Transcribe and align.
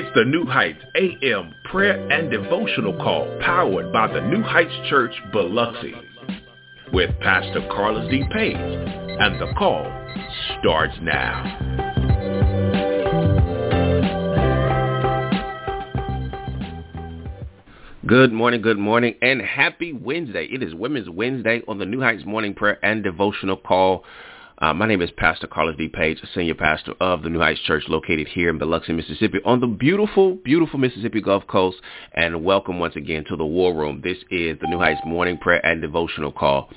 It's 0.00 0.14
the 0.14 0.24
New 0.24 0.46
Heights 0.46 0.78
AM 0.94 1.52
prayer 1.64 2.08
and 2.12 2.30
devotional 2.30 2.92
call 2.98 3.36
powered 3.40 3.92
by 3.92 4.06
the 4.06 4.20
New 4.20 4.44
Heights 4.44 4.72
Church 4.88 5.10
Biloxi 5.32 5.92
with 6.92 7.10
Pastor 7.18 7.66
Carlus 7.68 8.08
D. 8.08 8.22
Page. 8.30 8.54
And 8.54 9.40
the 9.40 9.52
call 9.58 9.82
starts 10.60 10.94
now. 11.02 11.42
Good 18.06 18.32
morning, 18.32 18.62
good 18.62 18.78
morning, 18.78 19.16
and 19.20 19.42
happy 19.42 19.92
Wednesday. 19.92 20.44
It 20.44 20.62
is 20.62 20.76
Women's 20.76 21.10
Wednesday 21.10 21.62
on 21.66 21.80
the 21.80 21.86
New 21.86 22.00
Heights 22.00 22.24
Morning 22.24 22.54
Prayer 22.54 22.78
and 22.84 23.02
Devotional 23.02 23.56
Call 23.56 24.04
uh, 24.60 24.74
my 24.74 24.86
name 24.86 25.00
is 25.00 25.10
Pastor 25.12 25.46
Carlus 25.46 25.76
D. 25.76 25.88
Page, 25.88 26.18
senior 26.34 26.54
pastor 26.54 26.92
of 27.00 27.22
the 27.22 27.30
New 27.30 27.38
Heights 27.38 27.60
Church 27.60 27.84
located 27.86 28.26
here 28.26 28.50
in 28.50 28.58
Biloxi, 28.58 28.92
Mississippi 28.92 29.38
on 29.44 29.60
the 29.60 29.68
beautiful, 29.68 30.34
beautiful 30.34 30.80
Mississippi 30.80 31.20
Gulf 31.20 31.46
Coast. 31.46 31.76
And 32.14 32.44
welcome 32.44 32.80
once 32.80 32.96
again 32.96 33.24
to 33.28 33.36
the 33.36 33.46
War 33.46 33.72
Room. 33.72 34.00
This 34.02 34.16
is 34.30 34.58
the 34.60 34.66
New 34.66 34.78
Heights 34.78 35.00
Morning 35.06 35.38
Prayer 35.38 35.64
and 35.64 35.80
Devotional 35.80 36.32
Call. 36.32 36.70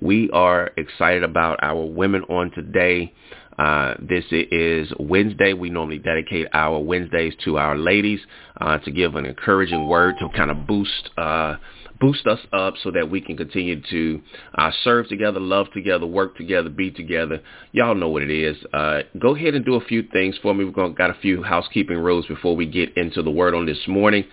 We 0.00 0.28
are 0.30 0.70
excited 0.76 1.22
about 1.22 1.60
our 1.62 1.84
women 1.84 2.24
on 2.24 2.50
today. 2.50 3.12
Uh, 3.56 3.94
this 4.00 4.24
is 4.30 4.92
Wednesday. 4.98 5.52
We 5.52 5.70
normally 5.70 5.98
dedicate 5.98 6.48
our 6.52 6.80
Wednesdays 6.80 7.34
to 7.44 7.56
our 7.58 7.76
ladies 7.76 8.20
uh, 8.60 8.78
to 8.78 8.90
give 8.90 9.14
an 9.14 9.26
encouraging 9.26 9.86
word 9.86 10.16
to 10.18 10.28
kind 10.30 10.50
of 10.50 10.66
boost 10.66 11.10
uh, 11.16 11.54
boost 12.00 12.26
us 12.26 12.38
up 12.52 12.74
so 12.82 12.90
that 12.90 13.10
we 13.10 13.20
can 13.20 13.36
continue 13.36 13.80
to 13.90 14.20
uh, 14.56 14.70
serve 14.84 15.08
together, 15.08 15.40
love 15.40 15.66
together, 15.72 16.06
work 16.06 16.36
together, 16.36 16.68
be 16.68 16.90
together. 16.90 17.40
Y'all 17.72 17.94
know 17.94 18.08
what 18.08 18.22
it 18.22 18.30
is. 18.30 18.56
Uh, 18.72 19.00
go 19.18 19.34
ahead 19.34 19.54
and 19.54 19.64
do 19.64 19.74
a 19.74 19.84
few 19.84 20.02
things 20.02 20.36
for 20.42 20.54
me. 20.54 20.64
We've 20.64 20.74
got 20.74 21.10
a 21.10 21.16
few 21.20 21.42
housekeeping 21.42 21.98
rules 21.98 22.26
before 22.26 22.54
we 22.56 22.66
get 22.66 22.96
into 22.96 23.22
the 23.22 23.30
word 23.30 23.54
on 23.54 23.66
this 23.66 23.82
morning. 23.88 24.24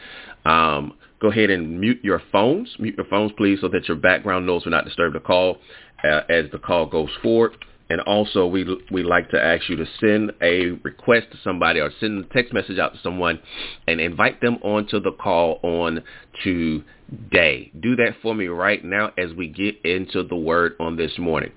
Um, 0.45 0.94
go 1.22 1.30
ahead 1.30 1.49
and 1.49 1.80
mute 1.80 1.99
your 2.03 2.22
phones. 2.31 2.75
Mute 2.80 2.95
your 2.97 3.07
phones, 3.07 3.31
please, 3.38 3.59
so 3.61 3.67
that 3.69 3.88
your 3.88 3.97
background 3.97 4.45
noise 4.45 4.66
will 4.66 4.72
not 4.72 4.85
disturb 4.85 5.13
the 5.13 5.19
call 5.19 5.57
uh, 6.03 6.22
as 6.29 6.45
the 6.52 6.59
call 6.59 6.85
goes 6.85 7.09
forward. 7.23 7.55
And 7.89 8.02
also, 8.02 8.47
we 8.47 8.66
we 8.89 9.03
like 9.03 9.30
to 9.30 9.41
ask 9.41 9.69
you 9.69 9.75
to 9.75 9.86
send 10.00 10.31
a 10.41 10.72
request 10.83 11.28
to 11.31 11.38
somebody 11.44 11.80
or 11.80 11.91
send 12.00 12.25
a 12.25 12.28
text 12.33 12.52
message 12.52 12.80
out 12.80 12.94
to 12.94 13.00
someone 13.03 13.39
and 13.88 14.02
invite 14.02 14.41
them 14.41 14.58
onto 14.64 15.00
the 15.00 15.11
call 15.11 15.59
on 15.61 16.02
today. 16.44 17.72
Do 17.80 17.95
that 17.97 18.16
for 18.23 18.33
me 18.33 18.47
right 18.47 18.83
now 18.83 19.11
as 19.19 19.33
we 19.33 19.47
get 19.47 19.86
into 19.86 20.23
the 20.23 20.36
word 20.36 20.73
on 20.80 20.97
this 20.97 21.19
morning. 21.19 21.52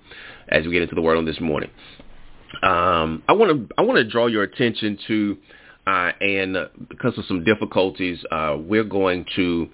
As 0.51 0.67
we 0.67 0.73
get 0.73 0.83
into 0.83 0.95
the 0.95 1.03
word 1.03 1.17
on 1.17 1.25
this 1.25 1.41
morning, 1.41 1.71
um, 2.63 3.23
I 3.27 3.33
want 3.33 3.69
to 3.69 3.75
I 3.79 3.83
want 3.83 3.97
to 3.97 4.05
draw 4.05 4.27
your 4.27 4.43
attention 4.43 4.99
to. 5.09 5.39
Uh, 5.87 6.13
and 6.21 6.59
because 6.91 7.17
of 7.17 7.25
some 7.25 7.45
difficulties, 7.45 8.23
uh, 8.31 8.55
we're 8.61 8.85
going 8.85 9.25
to 9.35 9.67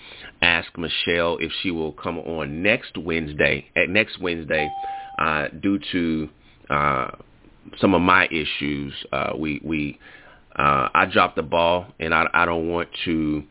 ask 0.43 0.69
Michelle 0.79 1.39
if 1.39 1.51
she 1.61 1.73
will 1.73 1.91
come 1.91 2.21
on 2.21 2.63
next 2.63 2.97
Wednesday, 2.97 3.67
at 3.75 3.89
next 3.89 4.21
Wednesday, 4.21 4.71
uh, 5.19 5.49
due 5.61 5.81
to 5.91 6.29
uh, 6.71 7.11
some 7.79 7.95
of 7.95 8.03
my 8.03 8.27
issues. 8.27 8.93
Uh, 9.13 9.33
we 9.39 9.61
we 9.65 9.99
uh, 10.57 10.89
I 10.95 11.07
dropped 11.07 11.37
the 11.37 11.43
ball, 11.43 11.87
and 11.99 12.15
I 12.15 12.27
I 12.33 12.45
don't 12.45 12.69
want 12.69 12.89
to 13.05 13.45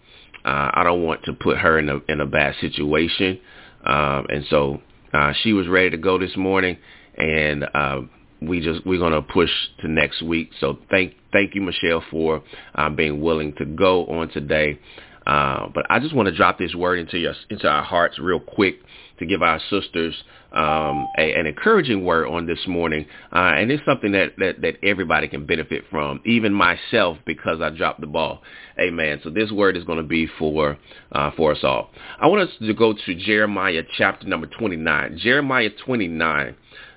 uh, 0.46 0.72
I 0.74 0.84
don't 0.84 1.04
want 1.04 1.24
to 1.26 1.34
put 1.34 1.58
her 1.58 1.80
in 1.80 1.90
a 1.90 2.00
in 2.08 2.22
a 2.22 2.26
bad 2.26 2.56
situation. 2.62 3.40
Um, 3.86 4.26
and 4.30 4.46
so 4.50 4.82
uh, 5.14 5.34
she 5.42 5.54
was 5.54 5.68
ready 5.68 5.90
to 5.92 5.98
go 5.98 6.18
this 6.18 6.36
morning, 6.38 6.78
and 7.18 7.66
uh, 7.74 8.02
we 8.42 8.62
just 8.62 8.86
we're 8.86 9.00
gonna 9.00 9.22
push 9.22 9.50
to 9.82 9.88
next 9.88 10.22
week. 10.22 10.52
So 10.60 10.78
thank 10.90 11.16
thank 11.32 11.56
you, 11.56 11.62
Michelle, 11.62 12.04
for 12.10 12.44
uh, 12.76 12.90
being 12.90 13.22
willing 13.22 13.54
to 13.56 13.66
go 13.66 14.06
on 14.08 14.30
today. 14.30 14.80
Uh, 15.26 15.70
but 15.74 15.86
I 15.90 16.00
just 16.00 16.14
want 16.14 16.28
to 16.28 16.36
drop 16.36 16.58
this 16.58 16.76
word 16.76 17.00
into 17.00 17.18
your 17.18 17.34
into 17.50 17.68
our 17.68 17.84
hearts 17.84 18.20
real 18.20 18.40
quick 18.40 18.80
to 19.28 19.30
give 19.30 19.42
our 19.42 19.60
sisters 19.70 20.16
um, 20.52 21.08
a, 21.18 21.34
an 21.34 21.46
encouraging 21.48 22.06
word 22.06 22.28
on 22.28 22.46
this 22.46 22.60
morning, 22.68 23.06
uh, 23.32 23.54
and 23.58 23.72
it's 23.72 23.84
something 23.86 24.12
that, 24.12 24.34
that 24.38 24.62
that 24.62 24.76
everybody 24.84 25.28
can 25.28 25.46
benefit 25.46 25.84
from, 25.90 26.22
even 26.26 26.54
myself, 26.54 27.18
because 27.26 27.62
I 27.62 27.70
dropped 27.70 28.02
the 28.02 28.08
ball. 28.08 28.42
Amen. 28.80 29.20
So 29.24 29.30
this 29.30 29.52
word 29.52 29.78
is 29.78 29.84
going 29.84 29.98
to 29.98 30.04
be 30.04 30.28
for 30.40 30.78
uh, 31.12 31.32
for 31.38 31.52
us 31.52 31.60
all. 31.64 31.90
I 32.20 32.28
want 32.28 32.50
us 32.50 32.56
to 32.60 32.74
go 32.74 32.94
to 32.94 33.16
Jeremiah 33.16 33.84
chapter 33.98 34.28
number 34.28 34.48
twenty 34.48 34.76
nine. 34.76 35.18
Jeremiah 35.18 35.70
twenty 35.86 36.08
nine. 36.08 36.56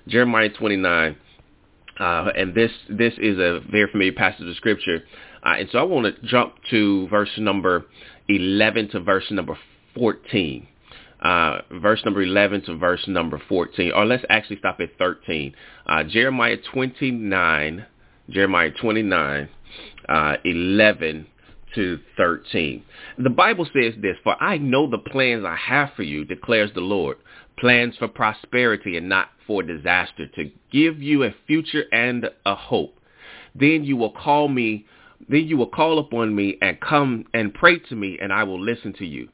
Jeremiah 0.09 0.51
twenty 0.51 0.77
nine. 0.77 1.17
Uh, 1.99 2.29
and 2.37 2.55
this 2.55 2.71
this 2.91 3.15
is 3.17 3.39
a 3.39 3.61
very 3.71 3.91
familiar 3.91 4.13
passage 4.13 4.47
of 4.47 4.55
scripture, 4.57 5.03
uh, 5.43 5.55
and 5.59 5.69
so 5.73 5.79
I 5.79 5.83
want 5.83 6.15
to 6.15 6.27
jump 6.27 6.55
to 6.71 7.09
verse 7.09 7.31
number 7.39 7.87
11 8.29 8.91
to 8.91 9.01
verse 9.01 9.25
number 9.31 9.57
14. 9.95 10.67
Uh, 11.21 11.61
verse 11.81 12.03
number 12.05 12.23
11 12.23 12.63
to 12.63 12.77
verse 12.77 13.03
number 13.07 13.41
14. 13.49 13.93
Or 13.93 14.05
let's 14.05 14.25
actually 14.29 14.59
stop 14.59 14.79
at 14.81 14.91
13. 14.99 15.55
Uh, 15.87 16.05
Jeremiah 16.05 16.59
29, 16.73 17.87
Jeremiah 18.29 18.71
29, 18.71 19.49
uh, 20.09 20.37
11 20.45 21.27
to 21.75 21.99
13. 22.17 22.83
The 23.19 23.31
Bible 23.31 23.67
says 23.73 23.95
this, 24.01 24.17
For 24.23 24.41
I 24.43 24.59
know 24.59 24.91
the 24.91 24.99
plans 24.99 25.45
I 25.45 25.57
have 25.57 25.91
for 25.97 26.03
you, 26.03 26.25
declares 26.25 26.71
the 26.75 26.81
Lord, 26.81 27.17
plans 27.59 27.97
for 27.99 28.09
prosperity 28.09 28.97
and 28.97 29.09
not 29.09 29.29
for 29.47 29.63
disaster, 29.63 30.27
to 30.37 30.51
give 30.71 31.01
you 31.03 31.25
a 31.25 31.35
future 31.47 31.85
and 31.93 32.29
a 32.45 32.55
hope. 32.55 32.99
Then 33.55 33.85
you 33.85 33.97
will 33.97 34.13
call 34.13 34.49
me 34.49 34.87
then 35.29 35.47
you 35.47 35.57
will 35.57 35.69
call 35.69 35.99
upon 35.99 36.35
me 36.35 36.59
and 36.61 36.81
come 36.81 37.25
and 37.33 37.53
pray 37.53 37.79
to 37.79 37.97
me, 37.97 38.19
and 38.21 38.33
I 38.33 38.45
will 38.45 38.61
listen 38.61 38.93
to 38.99 39.07
you. 39.07 39.29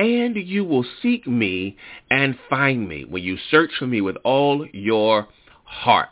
And 0.00 0.34
you 0.34 0.64
will 0.64 0.86
seek 1.02 1.26
me 1.26 1.76
and 2.10 2.38
find 2.48 2.88
me 2.88 3.04
when 3.04 3.22
you 3.22 3.36
search 3.50 3.70
for 3.78 3.86
me 3.86 4.00
with 4.00 4.16
all 4.24 4.66
your 4.72 5.28
heart. 5.64 6.08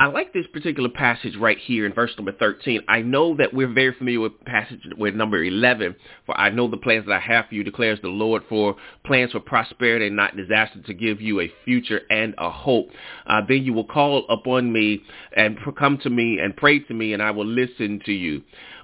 I 0.00 0.06
like 0.06 0.32
this 0.32 0.46
particular 0.50 0.88
passage 0.88 1.36
right 1.36 1.58
here 1.58 1.84
in 1.84 1.92
verse 1.92 2.10
number 2.16 2.32
13. 2.32 2.80
I 2.88 3.02
know 3.02 3.36
that 3.36 3.52
we're 3.52 3.70
very 3.70 3.94
familiar 3.94 4.20
with 4.20 4.42
passage 4.46 4.80
with 4.96 5.14
number 5.14 5.44
11. 5.44 5.94
For 6.24 6.40
I 6.40 6.48
know 6.48 6.68
the 6.68 6.78
plans 6.78 7.04
that 7.04 7.12
I 7.12 7.20
have 7.20 7.48
for 7.48 7.54
you, 7.54 7.62
declares 7.62 7.98
the 8.00 8.08
Lord, 8.08 8.44
for 8.48 8.76
plans 9.04 9.32
for 9.32 9.40
prosperity 9.40 10.06
and 10.06 10.16
not 10.16 10.34
disaster 10.34 10.80
to 10.80 10.94
give 10.94 11.20
you 11.20 11.42
a 11.42 11.52
future 11.66 12.00
and 12.08 12.34
a 12.38 12.50
hope. 12.50 12.88
Uh, 13.26 13.42
then 13.46 13.62
you 13.62 13.74
will 13.74 13.84
call 13.84 14.24
upon 14.30 14.72
me 14.72 15.02
and 15.36 15.58
come 15.78 15.98
to 15.98 16.08
me 16.08 16.38
and 16.38 16.56
pray 16.56 16.78
to 16.78 16.94
me, 16.94 17.12
and 17.12 17.22
I 17.22 17.30
will 17.30 17.46
listen 17.46 18.00
to 18.06 18.12
you. 18.12 18.42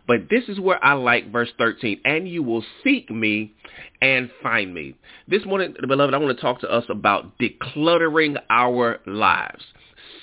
But 0.09 0.31
this 0.31 0.49
is 0.49 0.59
where 0.59 0.83
I 0.83 0.95
like 0.95 1.31
verse 1.31 1.51
13. 1.59 2.01
And 2.05 2.27
you 2.27 2.43
will 2.43 2.65
seek 2.83 3.11
me 3.11 3.53
and 4.01 4.31
find 4.43 4.75
me. 4.75 4.97
This 5.29 5.45
morning, 5.45 5.75
beloved, 5.87 6.15
I 6.15 6.19
want 6.19 6.35
to 6.35 6.43
talk 6.43 6.61
to 6.63 6.71
us 6.73 6.85
about 6.89 7.39
decluttering 7.39 8.37
our 8.51 9.01
lives 9.07 9.63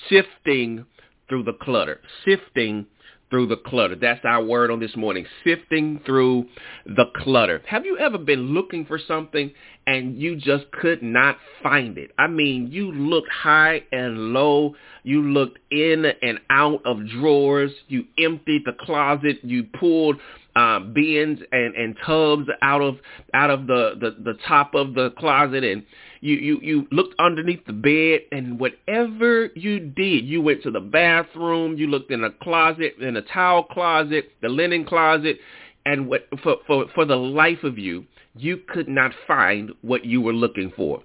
sifting 0.09 0.85
through 1.29 1.43
the 1.43 1.53
clutter, 1.53 2.01
sifting 2.25 2.87
through 3.29 3.47
the 3.47 3.57
clutter. 3.57 3.95
That's 3.95 4.23
our 4.23 4.43
word 4.43 4.71
on 4.71 4.79
this 4.79 4.95
morning, 4.95 5.25
sifting 5.43 5.99
through 6.05 6.45
the 6.85 7.05
clutter. 7.17 7.61
Have 7.67 7.85
you 7.85 7.97
ever 7.97 8.17
been 8.17 8.53
looking 8.53 8.85
for 8.85 8.99
something 8.99 9.51
and 9.87 10.17
you 10.17 10.35
just 10.35 10.71
could 10.71 11.01
not 11.01 11.37
find 11.63 11.97
it? 11.97 12.11
I 12.17 12.27
mean, 12.27 12.67
you 12.71 12.91
looked 12.91 13.31
high 13.31 13.81
and 13.91 14.33
low. 14.33 14.75
You 15.03 15.21
looked 15.21 15.59
in 15.71 16.05
and 16.05 16.39
out 16.49 16.81
of 16.85 17.07
drawers. 17.09 17.71
You 17.87 18.05
emptied 18.17 18.63
the 18.65 18.73
closet. 18.73 19.37
You 19.43 19.63
pulled 19.63 20.17
uh, 20.55 20.79
bins 20.79 21.39
and, 21.51 21.75
and 21.75 21.97
tubs 22.05 22.47
out 22.61 22.81
of 22.81 22.97
out 23.33 23.49
of 23.49 23.67
the, 23.67 23.95
the, 23.99 24.31
the 24.31 24.39
top 24.47 24.73
of 24.73 24.93
the 24.93 25.11
closet 25.17 25.63
and 25.65 25.83
you, 26.25 26.37
you, 26.37 26.59
you 26.61 26.87
looked 26.91 27.13
underneath 27.19 27.63
the 27.67 27.73
bed 27.73 28.21
and 28.31 28.59
whatever 28.59 29.51
you 29.55 29.79
did, 29.79 30.25
you 30.25 30.41
went 30.41 30.63
to 30.63 30.71
the 30.71 30.79
bathroom, 30.79 31.77
you 31.77 31.85
looked 31.85 32.09
in 32.09 32.23
a 32.23 32.31
closet, 32.31 32.95
in 32.99 33.15
a 33.15 33.21
towel 33.21 33.63
closet, 33.63 34.31
the 34.41 34.49
linen 34.49 34.85
closet, 34.85 35.37
and 35.85 36.07
what, 36.07 36.27
for, 36.41 36.57
for, 36.65 36.85
for 36.95 37.05
the 37.05 37.15
life 37.15 37.63
of 37.63 37.77
you, 37.77 38.05
you 38.35 38.57
could 38.57 38.87
not 38.89 39.11
find 39.27 39.71
what 39.81 40.03
you 40.03 40.19
were 40.19 40.33
looking 40.33 40.73
for. 40.75 41.03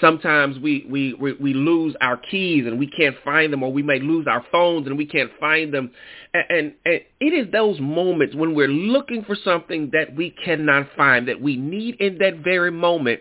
Sometimes 0.00 0.58
we, 0.58 0.86
we, 0.88 1.14
we, 1.14 1.32
we 1.34 1.54
lose 1.54 1.94
our 2.00 2.16
keys 2.16 2.66
and 2.66 2.78
we 2.78 2.86
can't 2.86 3.16
find 3.24 3.52
them, 3.52 3.62
or 3.62 3.72
we 3.72 3.82
may 3.82 4.00
lose 4.00 4.26
our 4.26 4.44
phones 4.50 4.86
and 4.86 4.96
we 4.96 5.06
can't 5.06 5.30
find 5.38 5.72
them. 5.72 5.90
And, 6.34 6.44
and, 6.48 6.74
and 6.84 7.00
it 7.20 7.32
is 7.32 7.50
those 7.52 7.80
moments 7.80 8.34
when 8.34 8.54
we're 8.54 8.68
looking 8.68 9.24
for 9.24 9.36
something 9.44 9.90
that 9.92 10.14
we 10.14 10.30
cannot 10.44 10.88
find, 10.96 11.28
that 11.28 11.40
we 11.40 11.56
need 11.56 12.00
in 12.00 12.18
that 12.18 12.38
very 12.44 12.70
moment. 12.70 13.20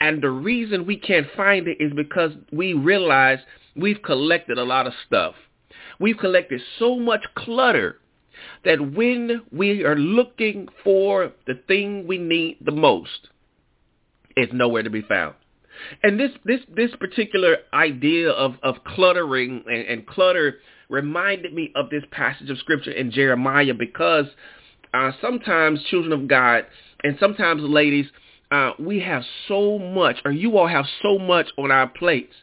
And 0.00 0.22
the 0.22 0.30
reason 0.30 0.86
we 0.86 0.96
can't 0.96 1.26
find 1.36 1.68
it 1.68 1.78
is 1.80 1.92
because 1.94 2.32
we 2.52 2.74
realize 2.74 3.38
we've 3.76 4.02
collected 4.02 4.58
a 4.58 4.64
lot 4.64 4.86
of 4.86 4.92
stuff. 5.06 5.34
We've 6.00 6.18
collected 6.18 6.60
so 6.78 6.96
much 6.96 7.24
clutter 7.34 7.98
that 8.64 8.94
when 8.94 9.42
we 9.52 9.84
are 9.84 9.96
looking 9.96 10.68
for 10.84 11.32
the 11.46 11.54
thing 11.66 12.06
we 12.06 12.18
need 12.18 12.58
the 12.60 12.72
most, 12.72 13.28
it's 14.36 14.52
nowhere 14.52 14.82
to 14.82 14.90
be 14.90 15.02
found. 15.02 15.34
And 16.02 16.18
this 16.18 16.30
this 16.44 16.60
this 16.74 16.90
particular 16.98 17.58
idea 17.72 18.30
of 18.30 18.54
of 18.62 18.76
cluttering 18.84 19.64
and, 19.66 19.86
and 19.86 20.06
clutter 20.06 20.56
reminded 20.88 21.52
me 21.52 21.70
of 21.74 21.90
this 21.90 22.04
passage 22.10 22.50
of 22.50 22.58
scripture 22.58 22.92
in 22.92 23.10
Jeremiah 23.10 23.74
because 23.74 24.26
uh, 24.94 25.12
sometimes 25.20 25.82
children 25.90 26.12
of 26.12 26.28
God 26.28 26.64
and 27.04 27.16
sometimes 27.20 27.62
ladies, 27.62 28.06
uh, 28.50 28.72
we 28.78 29.00
have 29.00 29.22
so 29.46 29.78
much, 29.78 30.16
or 30.24 30.32
you 30.32 30.56
all 30.56 30.66
have 30.66 30.86
so 31.02 31.18
much 31.18 31.48
on 31.58 31.70
our 31.70 31.86
plates, 31.88 32.34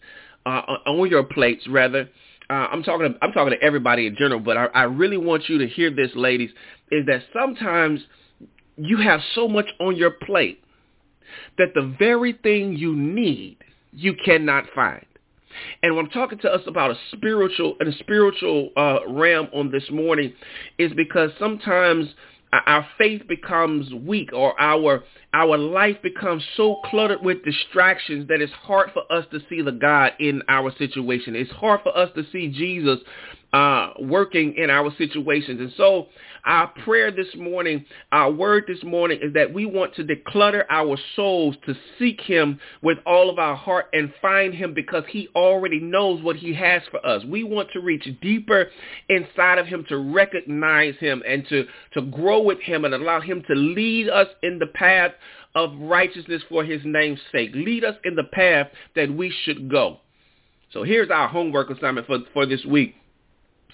uh, 0.46 0.62
on 0.86 1.10
your 1.10 1.24
plates 1.24 1.68
rather. 1.68 2.10
Uh, 2.50 2.54
I'm 2.54 2.84
talking. 2.84 3.14
To, 3.14 3.20
I'm 3.24 3.32
talking 3.32 3.58
to 3.58 3.66
everybody 3.66 4.06
in 4.06 4.16
general, 4.16 4.40
but 4.40 4.56
I, 4.56 4.66
I 4.68 4.84
really 4.84 5.18
want 5.18 5.50
you 5.50 5.58
to 5.60 5.68
hear 5.68 5.90
this, 5.90 6.12
ladies. 6.16 6.52
Is 6.92 7.08
that 7.08 7.24
sometimes 7.34 8.02
you 8.78 8.98
have 8.98 9.20
so 9.34 9.48
much 9.48 9.66
on 9.80 9.96
your 9.96 10.12
plate 10.12 10.64
that 11.58 11.74
the 11.74 11.96
very 11.98 12.34
thing 12.34 12.76
you 12.76 12.96
need 12.96 13.58
you 13.92 14.14
cannot 14.14 14.66
find. 14.74 15.06
And 15.82 15.96
when 15.96 16.06
I'm 16.06 16.12
talking 16.12 16.40
to 16.40 16.52
us 16.52 16.62
about 16.68 16.92
a 16.92 16.98
spiritual 17.14 17.76
and 17.80 17.90
a 17.90 17.98
spiritual 17.98 18.72
uh, 18.76 19.00
realm 19.08 19.48
on 19.54 19.72
this 19.72 19.90
morning, 19.90 20.34
is 20.78 20.92
because 20.94 21.32
sometimes 21.40 22.10
our 22.66 22.88
faith 22.98 23.28
becomes 23.28 23.94
weak 23.94 24.32
or 24.34 24.60
our 24.60 25.04
our 25.34 25.58
life 25.58 25.98
becomes 26.02 26.44
so 26.56 26.78
cluttered 26.86 27.22
with 27.22 27.44
distractions 27.44 28.28
that 28.30 28.42
it's 28.42 28.54
hard 28.54 28.92
for 28.94 29.04
us 29.12 29.26
to 29.32 29.40
see 29.50 29.62
the 29.62 29.72
God 29.72 30.14
in 30.20 30.42
our 30.48 30.74
situation. 30.78 31.36
It's 31.36 31.52
hard 31.52 31.82
for 31.84 31.96
us 31.98 32.10
to 32.16 32.24
see 32.32 32.48
Jesus 32.48 33.00
uh, 33.56 33.94
working 34.02 34.54
in 34.58 34.70
our 34.70 34.92
situations. 34.98 35.62
And 35.62 35.72
so 35.78 36.08
our 36.44 36.68
prayer 36.84 37.10
this 37.10 37.34
morning, 37.38 37.86
our 38.12 38.30
word 38.30 38.66
this 38.68 38.84
morning 38.84 39.18
is 39.22 39.34
that 39.34 39.54
we 39.54 39.66
want 39.66 39.96
to 39.96 40.04
declutter 40.04 40.66
our 40.70 40.98
souls 41.16 41.56
to 41.66 41.74
seek 41.98 42.20
him 42.20 42.60
with 42.82 42.98
all 43.06 43.30
of 43.30 43.40
our 43.40 43.56
heart 43.56 43.86
and 43.94 44.14
find 44.22 44.54
him 44.54 44.74
because 44.74 45.06
he 45.08 45.30
already 45.38 45.80
knows 45.80 46.22
what 46.22 46.36
he 46.36 46.54
has 46.54 46.82
for 46.92 47.04
us. 47.06 47.24
We 47.24 47.46
want 47.46 47.70
to 47.72 47.80
reach 47.80 48.06
deeper 48.22 48.68
inside 49.08 49.58
of 49.58 49.68
him 49.68 49.86
to 49.88 50.00
recognize 50.00 50.96
him 51.00 51.24
and 51.26 51.48
to, 51.48 51.66
to 51.94 52.02
grow 52.02 52.42
with 52.42 52.60
him 52.60 52.84
and 52.84 52.94
allow 52.94 53.22
him 53.22 53.42
to 53.48 53.56
lead 53.56 54.10
us 54.10 54.28
in 54.44 54.60
the 54.60 54.68
path 54.68 55.12
of 55.56 55.72
righteousness 55.80 56.42
for 56.50 56.66
his 56.66 56.82
name's 56.84 57.22
sake. 57.32 57.52
Lead 57.54 57.86
us 57.86 57.96
in 58.04 58.16
the 58.16 58.26
path 58.26 58.68
that 58.98 59.10
we 59.10 59.34
should 59.46 59.72
go. 59.72 60.02
So 60.74 60.84
here's 60.84 61.10
our 61.10 61.30
homework 61.30 61.70
assignment 61.70 62.06
for, 62.06 62.20
for 62.34 62.46
this 62.46 62.66
week. 62.66 62.96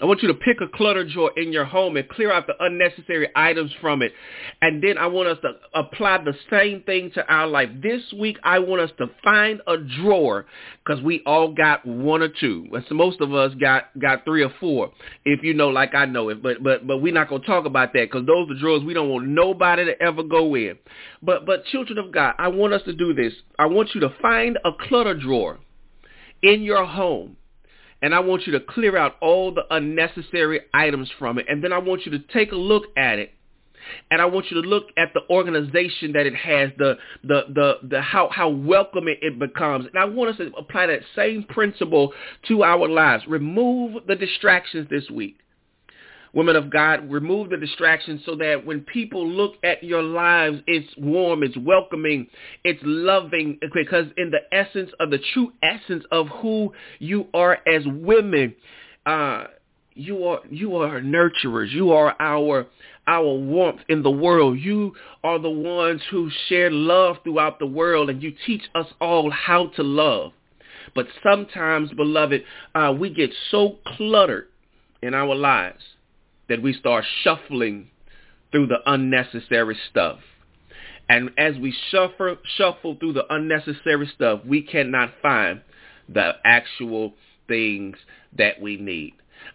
I 0.02 0.06
want 0.06 0.24
you 0.24 0.30
to 0.30 0.34
pick 0.34 0.62
a 0.62 0.68
clutter 0.68 1.08
drawer 1.08 1.32
in 1.38 1.54
your 1.54 1.64
home 1.64 1.96
and 1.96 2.10
clear 2.10 2.32
out 2.32 2.48
the 2.48 2.56
unnecessary 2.60 3.30
items 3.36 3.72
from 3.80 4.02
it. 4.02 4.12
And 4.60 4.84
then 4.84 4.98
I 4.98 5.06
want 5.06 5.28
us 5.28 5.38
to 5.44 5.52
apply 5.76 6.24
the 6.24 6.34
same 6.50 6.82
thing 6.82 7.12
to 7.14 7.26
our 7.32 7.46
life. 7.46 7.70
This 7.84 8.02
week, 8.20 8.38
I 8.44 8.58
want 8.58 8.82
us 8.82 8.90
to 8.98 9.12
find 9.24 9.62
a 9.68 9.78
drawer 9.78 10.48
because 10.84 11.04
we 11.04 11.22
all 11.28 11.54
got 11.54 11.86
one 11.86 12.24
or 12.24 12.30
two. 12.30 12.68
Most 12.90 13.22
of 13.22 13.32
us 13.36 13.54
got, 13.62 13.98
got 14.00 14.26
three 14.26 14.44
or 14.44 14.52
four, 14.60 14.92
if 15.24 15.44
you 15.44 15.54
know 15.54 15.70
like 15.70 15.94
I 15.94 16.06
know 16.06 16.30
it. 16.30 16.42
But, 16.42 16.64
but, 16.64 16.88
but 16.88 16.98
we're 16.98 17.14
not 17.14 17.30
going 17.30 17.42
to 17.42 17.48
talk 17.48 17.66
about 17.66 17.94
that 17.94 18.10
because 18.12 18.26
those 18.26 18.50
are 18.50 18.60
drawers 18.60 18.84
we 18.84 18.96
don't 18.96 19.10
want 19.10 19.28
nobody 19.28 19.86
to 19.86 20.02
ever 20.02 20.24
go 20.24 20.56
in. 20.56 20.80
But, 21.22 21.46
but 21.46 21.66
children 21.66 22.00
of 22.00 22.12
God, 22.12 22.34
I 22.40 22.48
want 22.48 22.74
us 22.74 22.82
to 22.86 22.94
do 22.94 23.14
this. 23.14 23.34
I 23.60 23.68
want 23.68 23.90
you 23.94 24.02
to 24.02 24.10
find 24.20 24.58
a 24.66 24.72
clutter 24.72 25.14
drawer 25.14 25.60
in 26.42 26.64
your 26.64 26.86
home 26.88 27.38
and 28.02 28.16
I 28.16 28.20
want 28.20 28.48
you 28.48 28.54
to 28.54 28.60
clear 28.60 28.98
out 28.98 29.16
all 29.22 29.54
the 29.54 29.64
unnecessary 29.70 30.62
items 30.74 31.10
from 31.20 31.38
it. 31.38 31.46
And 31.48 31.64
then 31.64 31.72
I 31.72 31.78
want 31.78 32.06
you 32.06 32.12
to 32.12 32.20
take 32.20 32.52
a 32.52 32.56
look 32.56 32.86
at 32.98 33.20
it. 33.20 33.32
And 34.12 34.22
I 34.22 34.26
want 34.26 34.52
you 34.52 34.62
to 34.62 34.68
look 34.68 34.86
at 34.96 35.14
the 35.14 35.22
organization 35.30 36.14
that 36.14 36.28
it 36.28 36.36
has, 36.36 36.70
the 36.78 36.98
the 37.24 37.46
the, 37.50 37.74
the 37.90 38.02
how 38.02 38.30
how 38.30 38.50
welcoming 38.50 39.18
it 39.22 39.40
becomes. 39.40 39.88
And 39.88 39.98
I 39.98 40.06
want 40.06 40.30
us 40.30 40.38
to 40.38 40.52
apply 40.56 40.88
that 40.88 41.02
same 41.16 41.44
principle 41.44 42.14
to 42.48 42.64
our 42.64 42.88
lives. 42.88 43.24
Remove 43.28 44.06
the 44.08 44.16
distractions 44.16 44.88
this 44.90 45.10
week 45.10 45.38
women 46.34 46.56
of 46.56 46.70
God, 46.70 47.12
remove 47.12 47.50
the 47.50 47.58
distractions 47.58 48.22
so 48.26 48.36
that 48.36 48.66
when 48.66 48.82
people 48.82 49.28
look 49.28 49.56
at 49.64 49.84
your 49.84 50.02
lives, 50.02 50.60
it's 50.68 50.88
warm, 50.98 51.44
it's 51.44 51.58
welcoming, 51.58 52.28
it's 52.64 52.80
loving, 52.84 53.60
because 53.74 54.06
in 54.18 54.32
the 54.32 54.42
essence 54.56 54.92
of 55.00 55.10
the 55.10 55.20
true 55.34 55.52
essence 55.62 56.04
of 56.12 56.28
who 56.28 56.74
you 57.00 57.28
are 57.34 57.60
as 57.68 57.84
women, 57.86 58.56
uh, 59.06 59.46
you 59.94 60.26
are 60.26 60.40
you 60.50 60.78
are 60.78 61.02
nurturers. 61.02 61.72
You 61.72 61.92
are 61.92 62.16
our 62.20 62.66
our 63.08 63.34
warmth 63.34 63.82
in 63.90 64.04
the 64.04 64.12
world. 64.12 64.58
You 64.58 64.94
are 65.24 65.38
the 65.38 65.50
ones 65.50 66.02
who 66.10 66.30
share 66.48 66.72
love 66.72 67.18
throughout 67.24 67.60
the 67.60 67.66
world, 67.66 68.10
and 68.10 68.24
you 68.24 68.34
teach 68.46 68.64
us 68.74 68.88
all 69.02 69.30
how 69.30 69.68
to 69.76 69.84
love. 69.84 70.32
But 70.96 71.08
sometimes, 71.22 71.92
beloved, 71.92 72.44
uh, 72.74 72.94
we 72.98 73.10
get 73.10 73.32
so 73.50 73.80
cluttered 73.98 74.48
in 75.02 75.14
our 75.14 75.36
lives 75.36 75.82
that 76.52 76.62
we 76.62 76.74
start 76.74 77.06
shuffling 77.24 77.88
through 78.52 78.68
the 78.68 78.80
unnecessary 78.86 79.78
stuff. 79.90 80.20
And 81.08 81.30
as 81.38 81.56
we 81.56 81.74
shuffle, 81.90 82.36
shuffle 82.58 82.98
through 83.00 83.14
the 83.14 83.34
unnecessary 83.34 84.12
stuff, 84.14 84.42
we 84.46 84.62
cannot 84.62 85.14
find 85.22 85.62
the 86.10 86.34
actual 86.44 87.14
things 87.48 87.96
that 88.38 88.60
we 88.60 88.76
need. 88.76 89.14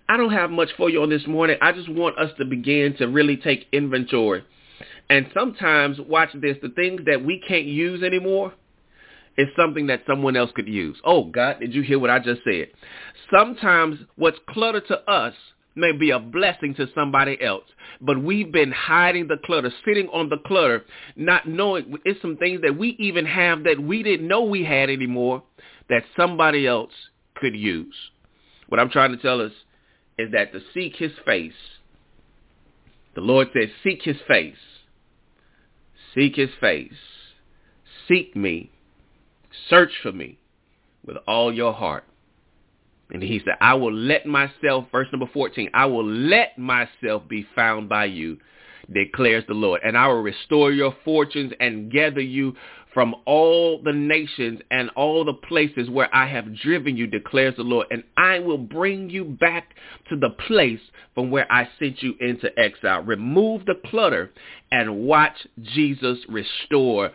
I 0.09 0.17
don't 0.17 0.33
have 0.33 0.51
much 0.51 0.71
for 0.79 0.89
you 0.89 1.03
on 1.03 1.11
this 1.11 1.27
morning. 1.27 1.59
I 1.61 1.73
just 1.73 1.91
want 1.91 2.19
us 2.19 2.31
to 2.39 2.47
begin 2.47 2.97
to 2.97 3.09
really 3.09 3.37
take 3.37 3.67
inventory. 3.73 4.43
And 5.11 5.27
sometimes, 5.35 5.99
watch 6.01 6.31
this, 6.33 6.57
the 6.63 6.71
things 6.71 7.03
that 7.05 7.23
we 7.23 7.43
can't 7.47 7.67
use 7.67 8.03
anymore 8.03 8.55
is 9.37 9.49
something 9.55 9.89
that 9.89 10.01
someone 10.07 10.35
else 10.35 10.51
could 10.55 10.67
use. 10.67 10.97
Oh, 11.05 11.25
God, 11.25 11.61
did 11.61 11.75
you 11.75 11.83
hear 11.83 11.99
what 11.99 12.09
I 12.09 12.21
just 12.21 12.41
said? 12.43 12.69
Sometimes 13.31 13.99
what's 14.17 14.39
clutter 14.49 14.81
to 14.81 15.11
us 15.11 15.35
may 15.76 15.93
be 15.93 16.11
a 16.11 16.19
blessing 16.19 16.75
to 16.75 16.88
somebody 16.94 17.40
else. 17.40 17.64
But 18.00 18.23
we've 18.23 18.50
been 18.50 18.73
hiding 18.73 19.28
the 19.28 19.37
clutter, 19.44 19.73
sitting 19.84 20.08
on 20.08 20.28
the 20.28 20.38
clutter, 20.38 20.84
not 21.14 21.46
knowing 21.46 21.99
it's 22.05 22.20
some 22.20 22.37
things 22.37 22.62
that 22.62 22.76
we 22.76 22.96
even 22.99 23.26
have 23.26 23.64
that 23.64 23.81
we 23.81 24.02
didn't 24.02 24.26
know 24.26 24.43
we 24.43 24.64
had 24.64 24.90
anymore 24.90 25.43
that 25.88 26.02
somebody 26.17 26.67
else 26.67 26.93
could 27.37 27.55
use. 27.55 27.94
What 28.69 28.81
I'm 28.81 28.90
trying 28.90 29.12
to 29.12 29.19
tell 29.19 29.40
us 29.40 29.52
is 30.19 30.32
that 30.32 30.52
to 30.52 30.61
seek 30.75 30.96
his 30.96 31.12
face, 31.25 31.52
the 33.14 33.20
Lord 33.20 33.49
says, 33.52 33.70
seek 33.82 34.02
his 34.02 34.17
face. 34.26 34.56
Seek 36.14 36.37
his 36.37 36.50
face. 36.61 36.93
Seek 38.08 38.34
me. 38.34 38.70
Search 39.69 39.93
for 40.02 40.12
me 40.12 40.38
with 41.05 41.17
all 41.26 41.52
your 41.52 41.73
heart. 41.73 42.05
And 43.11 43.23
he 43.23 43.40
said, 43.45 43.54
I 43.61 43.75
will 43.75 43.95
let 43.95 44.26
myself, 44.26 44.87
verse 44.90 45.09
number 45.12 45.28
14, 45.33 45.71
I 45.75 45.87
will 45.87 46.07
let 46.07 46.59
myself 46.59 47.23
be 47.28 47.47
found 47.54 47.88
by 47.88 48.07
you, 48.07 48.38
declares 48.92 49.45
the 49.47 49.54
Lord. 49.54 49.81
And 49.85 49.97
I 49.97 50.09
will 50.09 50.23
restore 50.23 50.73
your 50.73 50.95
fortunes 51.04 51.52
and 51.61 51.90
gather 51.90 52.21
you 52.21 52.54
from 52.92 53.14
all 53.26 53.81
the 53.83 53.92
nations 53.92 54.61
and 54.71 54.88
all 54.97 55.23
the 55.25 55.35
places 55.35 55.90
where 55.90 56.12
I 56.14 56.26
have 56.28 56.57
driven 56.57 56.97
you, 56.97 57.07
declares 57.07 57.54
the 57.57 57.62
Lord. 57.62 57.87
And 57.90 58.02
I 58.16 58.38
will 58.38 58.59
bring 58.59 59.11
you 59.11 59.25
back 59.25 59.75
to 60.09 60.16
the 60.16 60.31
place 60.31 60.81
from 61.14 61.31
where 61.31 61.50
I 61.52 61.69
sent 61.78 62.02
you 62.02 62.14
into 62.21 62.59
exile. 62.59 63.02
Remove 63.02 63.66
the 63.66 63.81
clutter 63.85 64.33
and 64.73 65.00
watch 65.00 65.47
Jesus 65.62 66.19
restore 66.28 67.12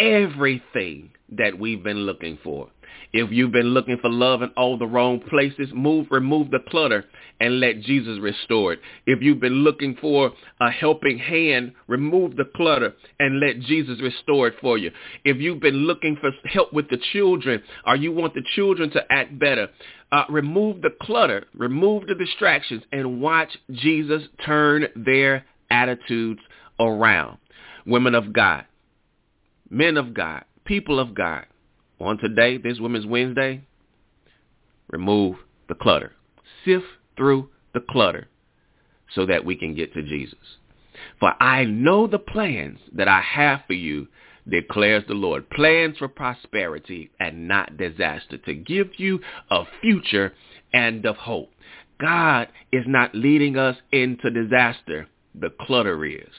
everything 0.00 1.10
that 1.32 1.58
we've 1.58 1.82
been 1.82 2.00
looking 2.00 2.38
for. 2.42 2.68
If 3.12 3.30
you've 3.32 3.52
been 3.52 3.74
looking 3.74 3.98
for 3.98 4.08
love 4.08 4.42
in 4.42 4.50
all 4.56 4.78
the 4.78 4.86
wrong 4.86 5.20
places, 5.20 5.68
move, 5.72 6.06
remove 6.10 6.50
the 6.50 6.60
clutter 6.68 7.04
and 7.40 7.58
let 7.58 7.80
Jesus 7.80 8.20
restore 8.20 8.74
it. 8.74 8.80
If 9.06 9.20
you've 9.20 9.40
been 9.40 9.64
looking 9.64 9.96
for 10.00 10.32
a 10.60 10.70
helping 10.70 11.18
hand, 11.18 11.72
remove 11.88 12.36
the 12.36 12.44
clutter 12.54 12.94
and 13.18 13.40
let 13.40 13.60
Jesus 13.60 14.00
restore 14.00 14.48
it 14.48 14.54
for 14.60 14.78
you. 14.78 14.92
If 15.24 15.38
you've 15.38 15.60
been 15.60 15.86
looking 15.86 16.16
for 16.20 16.30
help 16.44 16.72
with 16.72 16.88
the 16.88 16.98
children 17.12 17.62
or 17.86 17.96
you 17.96 18.12
want 18.12 18.34
the 18.34 18.44
children 18.54 18.90
to 18.90 19.02
act 19.10 19.36
better, 19.38 19.68
uh, 20.12 20.24
remove 20.28 20.82
the 20.82 20.94
clutter, 21.02 21.46
remove 21.54 22.06
the 22.06 22.14
distractions 22.14 22.82
and 22.92 23.20
watch 23.20 23.56
Jesus 23.72 24.22
turn 24.44 24.86
their 24.94 25.44
attitudes 25.70 26.40
around. 26.78 27.38
Women 27.86 28.14
of 28.14 28.32
God, 28.32 28.66
men 29.68 29.96
of 29.96 30.14
God, 30.14 30.44
people 30.64 30.98
of 30.98 31.14
God, 31.14 31.46
on 32.00 32.18
today, 32.18 32.56
this 32.56 32.80
Women's 32.80 33.06
Wednesday, 33.06 33.62
remove 34.90 35.36
the 35.68 35.74
clutter. 35.74 36.12
Sift 36.64 36.84
through 37.16 37.48
the 37.74 37.80
clutter 37.80 38.28
so 39.14 39.26
that 39.26 39.44
we 39.44 39.56
can 39.56 39.74
get 39.74 39.92
to 39.94 40.02
Jesus. 40.02 40.38
For 41.18 41.32
I 41.42 41.64
know 41.64 42.06
the 42.06 42.18
plans 42.18 42.78
that 42.94 43.08
I 43.08 43.20
have 43.20 43.60
for 43.66 43.74
you, 43.74 44.08
declares 44.48 45.04
the 45.06 45.14
Lord. 45.14 45.48
Plans 45.50 45.98
for 45.98 46.08
prosperity 46.08 47.10
and 47.20 47.46
not 47.46 47.76
disaster, 47.76 48.38
to 48.38 48.54
give 48.54 48.88
you 48.98 49.20
a 49.50 49.64
future 49.80 50.34
and 50.72 51.04
of 51.06 51.16
hope. 51.16 51.50
God 52.00 52.48
is 52.72 52.84
not 52.86 53.14
leading 53.14 53.56
us 53.56 53.76
into 53.92 54.30
disaster. 54.30 55.06
The 55.34 55.50
clutter 55.60 56.04
is. 56.04 56.32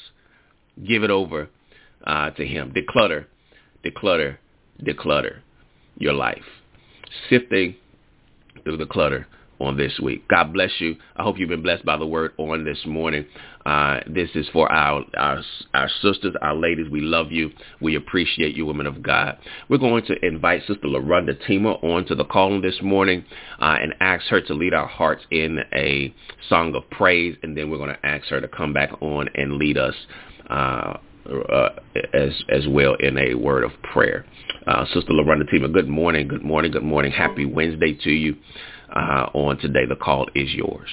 Give 0.87 1.03
it 1.03 1.11
over 1.11 1.49
uh, 2.05 2.31
to 2.31 2.45
him. 2.45 2.73
Declutter, 2.73 3.25
declutter, 3.83 4.38
declutter 4.83 5.39
your 5.97 6.13
life. 6.13 6.43
Sifting 7.29 7.75
through 8.63 8.77
the 8.77 8.85
clutter 8.85 9.27
on 9.61 9.77
this 9.77 10.00
week. 10.01 10.27
God 10.27 10.53
bless 10.53 10.71
you. 10.79 10.95
I 11.15 11.23
hope 11.23 11.38
you've 11.38 11.50
been 11.50 11.61
blessed 11.61 11.85
by 11.85 11.97
the 11.97 12.05
word 12.05 12.31
on 12.38 12.65
this 12.65 12.79
morning. 12.85 13.25
Uh, 13.65 14.00
this 14.07 14.29
is 14.33 14.47
for 14.51 14.71
our, 14.71 15.05
our 15.15 15.43
our 15.73 15.89
sisters, 16.01 16.33
our 16.41 16.55
ladies. 16.55 16.89
We 16.89 17.01
love 17.01 17.31
you. 17.31 17.51
We 17.79 17.95
appreciate 17.95 18.55
you, 18.55 18.65
women 18.65 18.88
of 18.88 19.03
God. 19.03 19.38
We're 19.69 19.77
going 19.77 20.05
to 20.07 20.25
invite 20.25 20.61
Sister 20.61 20.88
LaRonda 20.88 21.38
Teamer 21.47 21.81
onto 21.83 22.15
the 22.15 22.25
call 22.25 22.59
this 22.59 22.81
morning 22.81 23.23
uh, 23.59 23.77
and 23.79 23.93
ask 24.00 24.25
her 24.27 24.41
to 24.41 24.53
lead 24.53 24.73
our 24.73 24.88
hearts 24.88 25.23
in 25.29 25.59
a 25.73 26.13
song 26.50 26.73
of 26.75 26.89
praise, 26.89 27.38
and 27.43 27.55
then 27.55 27.69
we're 27.69 27.77
going 27.77 27.95
to 27.95 28.05
ask 28.05 28.27
her 28.29 28.41
to 28.41 28.47
come 28.47 28.73
back 28.73 28.89
on 29.01 29.29
and 29.35 29.53
lead 29.53 29.77
us. 29.77 29.95
Uh, 30.50 30.97
uh, 31.27 31.69
as 32.13 32.43
as 32.49 32.67
well 32.69 32.95
in 32.95 33.17
a 33.17 33.35
word 33.35 33.63
of 33.63 33.71
prayer. 33.93 34.25
Uh, 34.67 34.85
Sister 34.85 35.11
LaRonda 35.11 35.49
Teamer, 35.51 35.71
good 35.71 35.87
morning, 35.87 36.27
good 36.27 36.43
morning, 36.43 36.71
good 36.71 36.83
morning. 36.83 37.11
Happy 37.11 37.45
Wednesday 37.45 37.93
to 38.03 38.11
you. 38.11 38.35
Uh, 38.95 39.29
on 39.33 39.57
today, 39.57 39.85
the 39.87 39.95
call 39.95 40.27
is 40.35 40.53
yours. 40.53 40.89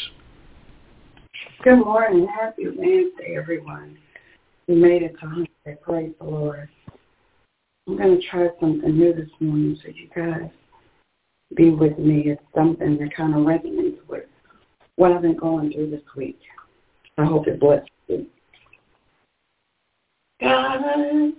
Good 1.65 1.77
morning. 1.77 2.29
Happy 2.39 2.67
Wednesday, 2.67 3.37
everyone. 3.37 3.99
We 4.69 4.77
made 4.77 5.03
it 5.03 5.19
to 5.21 5.27
100. 5.27 5.83
Praise 5.83 6.13
the 6.21 6.25
Lord. 6.25 6.69
I'm 7.89 7.97
going 7.97 8.21
to 8.21 8.27
try 8.29 8.49
something 8.61 8.97
new 8.97 9.13
this 9.15 9.31
morning 9.41 9.77
so 9.83 9.89
you 9.89 10.09
guys 10.15 10.51
be 11.57 11.71
with 11.71 11.99
me. 11.99 12.25
It's 12.27 12.43
something 12.55 12.99
that 12.99 13.17
kind 13.17 13.35
of 13.35 13.41
resonates 13.41 13.99
with 14.07 14.27
what 14.97 15.13
I've 15.13 15.23
been 15.23 15.37
going 15.37 15.73
through 15.73 15.91
this 15.91 16.03
week. 16.17 16.39
I 17.17 17.25
hope 17.25 17.49
it 17.49 17.59
blesses 17.59 17.89
you. 18.07 18.27
God, 20.41 21.33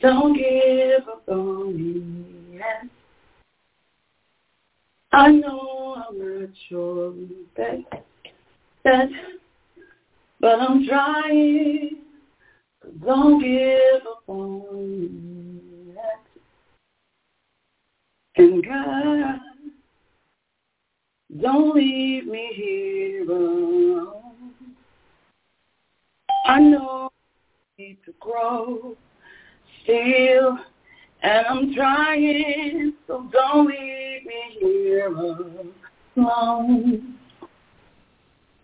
don't 0.00 0.36
give 0.36 1.08
up 1.08 1.28
on 1.28 1.76
me 1.76 2.56
yet. 2.56 2.84
I 5.12 5.30
know 5.32 6.04
I'm 6.08 6.40
not 6.40 6.50
sure 6.68 7.14
that, 7.56 7.84
that, 8.84 9.08
but 10.40 10.60
I'm 10.60 10.86
trying. 10.86 11.98
Don't 13.04 13.40
give 13.40 14.06
up 14.06 14.22
on 14.28 15.10
me 15.10 15.94
yet. 15.94 16.20
And 18.36 18.64
God, 18.64 19.40
don't 21.40 21.74
leave 21.74 22.26
me 22.26 22.50
here 22.54 23.22
alone. 23.22 24.23
I 26.44 26.60
know 26.60 27.10
I 27.78 27.82
need 27.82 27.98
to 28.04 28.12
grow 28.20 28.96
still, 29.82 30.58
and 31.22 31.46
I'm 31.46 31.74
trying, 31.74 32.92
so 33.06 33.28
don't 33.32 33.66
leave 33.66 34.26
me 34.26 34.58
here 34.60 35.06
alone. 35.06 35.72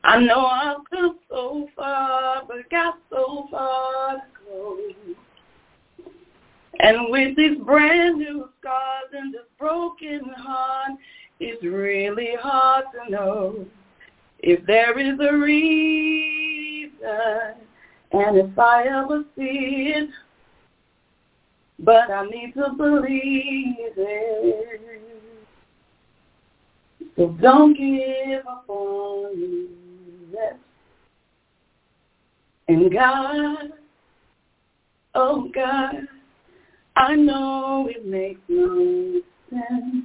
I 0.04 0.18
know 0.20 0.46
I've 0.46 0.84
come 0.90 1.18
so 1.28 1.68
far, 1.75 2.42
but 2.46 2.68
got 2.70 2.99
so 3.10 3.49
far 3.50 4.16
to 4.16 4.22
go. 4.46 4.78
And 6.80 7.10
with 7.10 7.37
these 7.37 7.58
brand 7.58 8.18
new 8.18 8.49
scars 8.60 9.10
and 9.12 9.32
this 9.32 9.42
broken 9.58 10.22
heart, 10.37 10.92
it's 11.38 11.62
really 11.64 12.37
hard 12.40 12.84
to 12.92 13.10
know 13.10 13.66
if 14.38 14.64
there 14.66 14.99
is 14.99 15.18
a 15.20 15.32
reason 15.37 16.90
and 18.12 18.36
if 18.36 18.58
I 18.58 18.84
ever 18.84 19.22
see 19.36 19.92
it, 19.94 20.10
but 21.78 22.10
I 22.10 22.26
need 22.26 22.54
to 22.54 22.70
believe 22.76 23.94
it. 23.96 24.80
So 27.16 27.28
don't 27.40 27.74
give 27.74 28.46
up 28.46 28.64
on 28.68 29.40
me. 29.40 29.66
And 32.68 32.92
God, 32.92 33.72
oh 35.14 35.50
God, 35.52 36.06
I 36.96 37.14
know 37.16 37.88
it 37.90 38.06
makes 38.06 38.40
no 38.48 39.20
sense. 39.50 40.04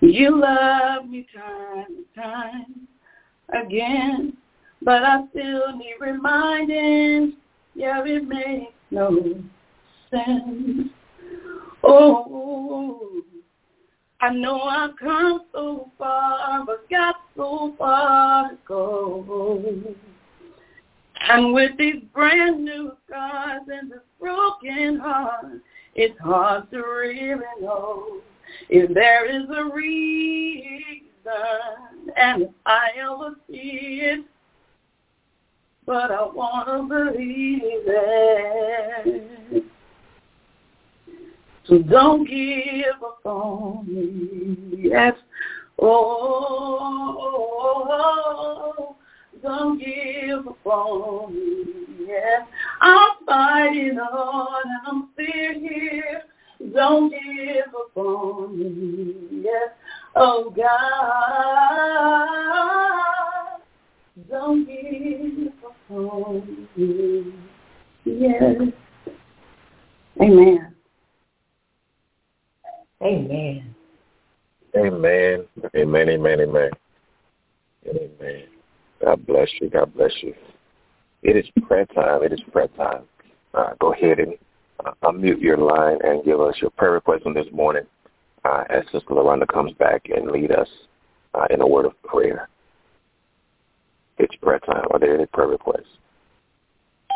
You 0.00 0.40
love 0.40 1.08
me 1.08 1.26
time 1.34 1.86
and 1.88 2.04
time 2.14 2.88
again. 3.64 4.36
But 4.82 5.02
I 5.02 5.26
still 5.30 5.76
need 5.76 5.96
reminding, 6.00 7.34
yeah, 7.74 8.02
it 8.04 8.26
makes 8.26 8.72
no 8.90 9.42
sense. 10.10 10.88
Oh, 11.82 13.22
I 14.20 14.30
know 14.30 14.60
I've 14.62 14.96
come 14.96 15.44
so 15.52 15.90
far, 15.96 16.64
but 16.64 16.88
got 16.90 17.16
so 17.36 17.74
far 17.78 18.50
to 18.50 18.58
go. 18.66 19.94
And 21.28 21.52
with 21.52 21.76
these 21.78 22.02
brand 22.14 22.64
new 22.64 22.92
scars 23.06 23.62
and 23.68 23.90
this 23.90 23.98
broken 24.20 24.98
heart, 24.98 25.60
it's 25.94 26.18
hard 26.20 26.70
to 26.70 26.78
really 26.78 27.42
know 27.60 28.20
if 28.68 28.92
there 28.94 29.26
is 29.26 29.48
a 29.54 29.64
reason 29.74 31.02
and 32.16 32.42
if 32.42 32.50
I 32.64 32.90
ever 32.98 33.34
see 33.48 34.00
it 34.02 34.24
but 35.88 36.10
I 36.10 36.22
want 36.26 36.68
to 36.68 36.82
believe 36.86 37.62
it. 37.86 39.64
So 41.66 41.78
don't 41.78 42.28
give 42.28 43.02
up 43.02 43.24
on 43.24 43.86
me. 43.88 44.90
Yes. 44.90 45.14
Oh, 45.80 46.04
don't 49.42 49.78
give 49.78 50.46
up 50.46 50.66
on 50.66 51.34
me. 51.34 51.64
Yes. 52.06 52.42
I'm 52.82 53.08
fighting 53.24 53.98
on 53.98 54.62
and 54.64 54.86
I'm 54.86 55.08
still 55.14 55.54
here. 55.58 56.22
Don't 56.74 57.08
give 57.10 57.74
up 57.74 57.96
on 57.96 58.58
me. 58.58 59.42
Yes. 59.42 59.70
Oh, 60.16 60.50
God. 60.54 61.88
Don't 64.28 64.66
give 64.66 65.37
on. 65.90 67.48
Yes. 68.04 68.56
Amen. 70.20 70.74
Amen. 73.02 73.74
Amen. 74.76 75.44
Amen. 75.76 76.08
Amen. 76.08 76.40
Amen. 76.40 76.70
Amen. 77.88 78.44
God 79.02 79.26
bless 79.26 79.48
you. 79.60 79.70
God 79.70 79.94
bless 79.94 80.12
you. 80.22 80.34
It 81.22 81.36
is 81.36 81.46
prayer 81.66 81.86
time. 81.86 82.22
It 82.22 82.32
is 82.32 82.40
prayer 82.52 82.68
time. 82.76 83.02
Uh, 83.54 83.70
go 83.80 83.92
ahead 83.92 84.18
and 84.18 84.34
uh, 84.84 84.92
unmute 85.04 85.40
your 85.40 85.56
line 85.56 85.98
and 86.04 86.24
give 86.24 86.40
us 86.40 86.54
your 86.60 86.70
prayer 86.70 86.92
request 86.92 87.24
on 87.26 87.34
this 87.34 87.46
morning 87.52 87.84
uh, 88.44 88.64
as 88.70 88.84
Sister 88.92 89.10
LaRonda 89.10 89.46
comes 89.48 89.72
back 89.74 90.02
and 90.14 90.30
lead 90.30 90.52
us 90.52 90.68
uh, 91.34 91.46
in 91.50 91.60
a 91.60 91.66
word 91.66 91.86
of 91.86 92.00
prayer. 92.02 92.48
It's 94.18 94.34
prayer 94.36 94.58
time. 94.60 94.86
or 94.90 94.98
there 94.98 95.14
any 95.14 95.26
prayer 95.26 95.48
request. 95.48 95.86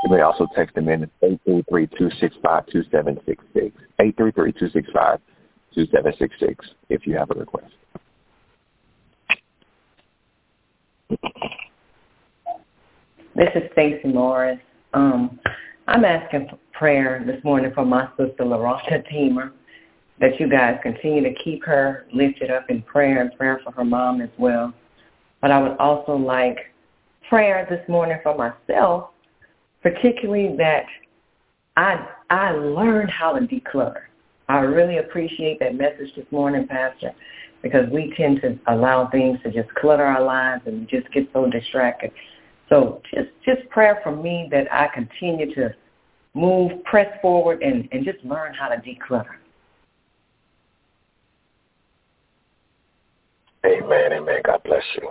You 0.05 0.11
may 0.11 0.21
also 0.21 0.47
text 0.55 0.75
them 0.75 0.89
in 0.89 1.05
at 1.05 1.11
833-265-2766, 1.47 3.73
833-265-2766 4.01 6.57
if 6.89 7.07
you 7.07 7.17
have 7.17 7.31
a 7.31 7.35
request. 7.35 7.73
This 13.35 13.49
is 13.55 13.63
Stacy 13.73 14.09
Morris. 14.09 14.59
Um, 14.93 15.41
I'm 15.87 16.05
asking 16.05 16.49
for 16.51 16.59
prayer 16.73 17.23
this 17.25 17.43
morning 17.45 17.73
for 17.75 17.85
my 17.85 18.09
sister 18.17 18.45
LaRonda 18.45 19.05
Teamer, 19.11 19.53
that 20.21 20.39
you 20.39 20.49
guys 20.49 20.79
continue 20.83 21.23
to 21.23 21.35
keep 21.43 21.65
her 21.65 22.07
lifted 22.13 22.51
up 22.51 22.71
in 22.71 22.83
prayer 22.83 23.21
and 23.21 23.37
prayer 23.37 23.61
for 23.65 23.73
her 23.73 23.85
mom 23.85 24.21
as 24.21 24.29
well. 24.37 24.73
But 25.41 25.51
I 25.51 25.63
would 25.63 25.77
also 25.79 26.15
like 26.15 26.72
prayer 27.29 27.67
this 27.69 27.87
morning 27.89 28.19
for 28.23 28.37
myself, 28.37 29.11
particularly 29.83 30.57
that 30.57 30.85
I 31.77 32.07
I 32.31 32.51
learned 32.53 33.11
how 33.11 33.33
to 33.39 33.47
declutter. 33.47 34.03
I 34.49 34.59
really 34.59 34.99
appreciate 34.99 35.59
that 35.61 35.75
message 35.77 36.15
this 36.17 36.27
morning, 36.31 36.67
Pastor, 36.67 37.13
because 37.63 37.89
we 37.91 38.13
tend 38.17 38.41
to 38.43 38.59
allow 38.69 39.09
things 39.09 39.39
to 39.45 39.51
just 39.51 39.73
clutter 39.75 40.05
our 40.05 40.23
lives 40.23 40.63
and 40.67 40.89
just 40.89 41.11
get 41.13 41.29
so 41.33 41.49
distracted. 41.49 42.11
So 42.69 43.01
just 43.15 43.29
just 43.45 43.69
prayer 43.71 44.01
for 44.03 44.15
me 44.15 44.49
that 44.51 44.73
I 44.73 44.89
continue 44.93 45.55
to 45.55 45.75
move, 46.35 46.83
press 46.85 47.09
forward, 47.21 47.63
and, 47.63 47.89
and 47.93 48.05
just 48.05 48.23
learn 48.25 48.55
how 48.55 48.69
to 48.69 48.77
declutter. 48.77 49.37
Amen, 53.65 54.13
amen. 54.13 54.41
God 54.45 54.63
bless 54.65 54.83
you. 54.97 55.11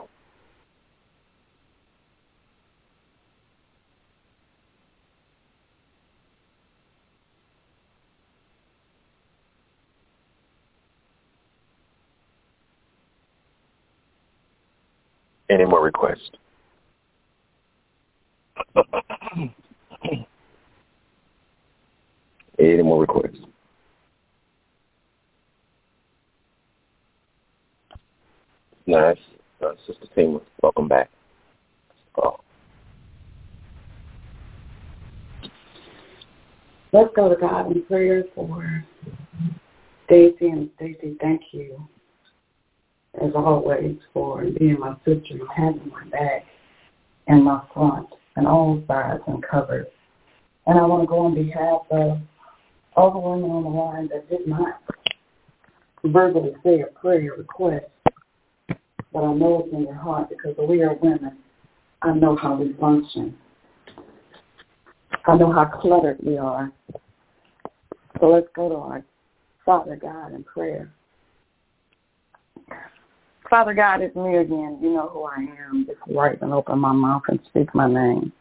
Any 15.52 15.66
more 15.66 15.84
requests? 15.84 16.32
Any 22.58 22.82
more 22.84 23.02
requests? 23.02 23.42
Nice. 28.88 29.18
Uh, 29.62 29.74
Sister 29.86 30.08
Tima, 30.16 30.42
welcome 30.64 30.88
back. 30.88 31.10
Oh. 32.24 32.38
Let's 36.94 37.14
go 37.14 37.28
to 37.28 37.36
God 37.36 37.76
in 37.76 37.84
prayer 37.84 38.24
for 38.34 38.86
Stacy 40.06 40.48
and 40.48 40.70
Stacy. 40.78 41.18
Thank 41.20 41.42
you, 41.52 41.86
as 43.20 43.32
always, 43.36 43.98
for 44.14 44.44
being 44.58 44.80
my 44.80 44.96
sister 45.06 45.32
and 45.32 45.50
having 45.56 45.92
my 45.92 46.06
back 46.06 46.46
and 47.28 47.44
my 47.44 47.62
front 47.74 48.08
and 48.36 48.48
all 48.48 48.82
sides 48.88 49.22
and 49.28 49.44
covered. 49.44 49.88
And 50.68 50.80
I 50.80 50.86
want 50.86 51.04
to 51.04 51.08
go 51.08 51.20
on 51.20 51.36
behalf 51.36 51.82
of 51.92 52.20
all 52.96 53.12
the 53.12 53.20
women 53.20 53.52
on 53.52 53.64
the 53.64 53.70
line 53.70 54.10
that 54.10 54.30
did 54.30 54.48
not 54.48 54.82
verbally 56.06 56.54
say 56.64 56.82
a 56.82 56.88
prayer 56.88 57.34
request, 57.38 57.86
but 59.14 59.24
I 59.24 59.34
know 59.34 59.64
it's 59.66 59.74
in 59.74 59.84
your 59.84 59.94
heart 59.94 60.30
because 60.30 60.56
we 60.68 60.82
are 60.84 60.94
women. 60.96 61.38
I 62.02 62.14
know 62.14 62.36
how 62.36 62.56
we 62.56 62.74
function. 62.74 63.38
I 65.28 65.36
know 65.36 65.52
how 65.52 65.66
cluttered 65.66 66.18
we 66.24 66.38
are. 66.38 66.72
So 68.20 68.28
let's 68.28 68.48
go 68.56 68.70
to 68.70 68.76
our 68.76 69.06
Father 69.66 69.96
God 69.96 70.34
in 70.34 70.44
prayer. 70.44 70.92
Father 73.52 73.74
God, 73.74 74.00
it's 74.00 74.16
me 74.16 74.38
again. 74.38 74.80
You 74.82 74.94
know 74.94 75.10
who 75.10 75.24
I 75.24 75.46
am 75.68 75.86
before 75.86 76.30
I 76.30 76.36
even 76.36 76.54
open 76.54 76.80
my 76.80 76.94
mouth 76.94 77.24
and 77.28 77.38
speak 77.50 77.76
my 77.76 77.86
name. 77.86 78.32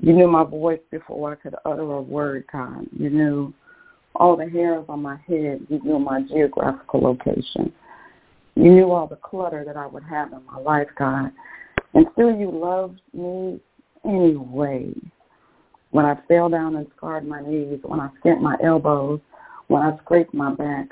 You 0.00 0.12
knew 0.12 0.28
my 0.28 0.44
voice 0.44 0.80
before 0.90 1.32
I 1.32 1.36
could 1.36 1.54
utter 1.64 1.80
a 1.80 2.02
word, 2.02 2.44
God. 2.52 2.86
You 2.94 3.08
knew 3.08 3.54
all 4.14 4.36
the 4.36 4.50
hairs 4.50 4.84
on 4.90 5.00
my 5.00 5.16
head. 5.26 5.66
You 5.70 5.80
knew 5.82 5.98
my 5.98 6.20
geographical 6.28 7.00
location. 7.00 7.72
You 8.54 8.70
knew 8.70 8.90
all 8.90 9.06
the 9.06 9.16
clutter 9.16 9.64
that 9.64 9.78
I 9.78 9.86
would 9.86 10.04
have 10.04 10.30
in 10.34 10.44
my 10.44 10.58
life, 10.58 10.88
God. 10.98 11.32
And 11.94 12.06
still 12.12 12.36
you 12.36 12.50
loved 12.50 13.00
me 13.14 13.60
anyway. 14.04 14.92
When 15.90 16.04
I 16.04 16.18
fell 16.28 16.50
down 16.50 16.76
and 16.76 16.86
scarred 16.98 17.26
my 17.26 17.40
knees, 17.40 17.80
when 17.82 17.98
I 17.98 18.10
skint 18.22 18.42
my 18.42 18.58
elbows, 18.62 19.20
when 19.68 19.80
I 19.80 19.96
scraped 20.02 20.34
my 20.34 20.52
back, 20.52 20.88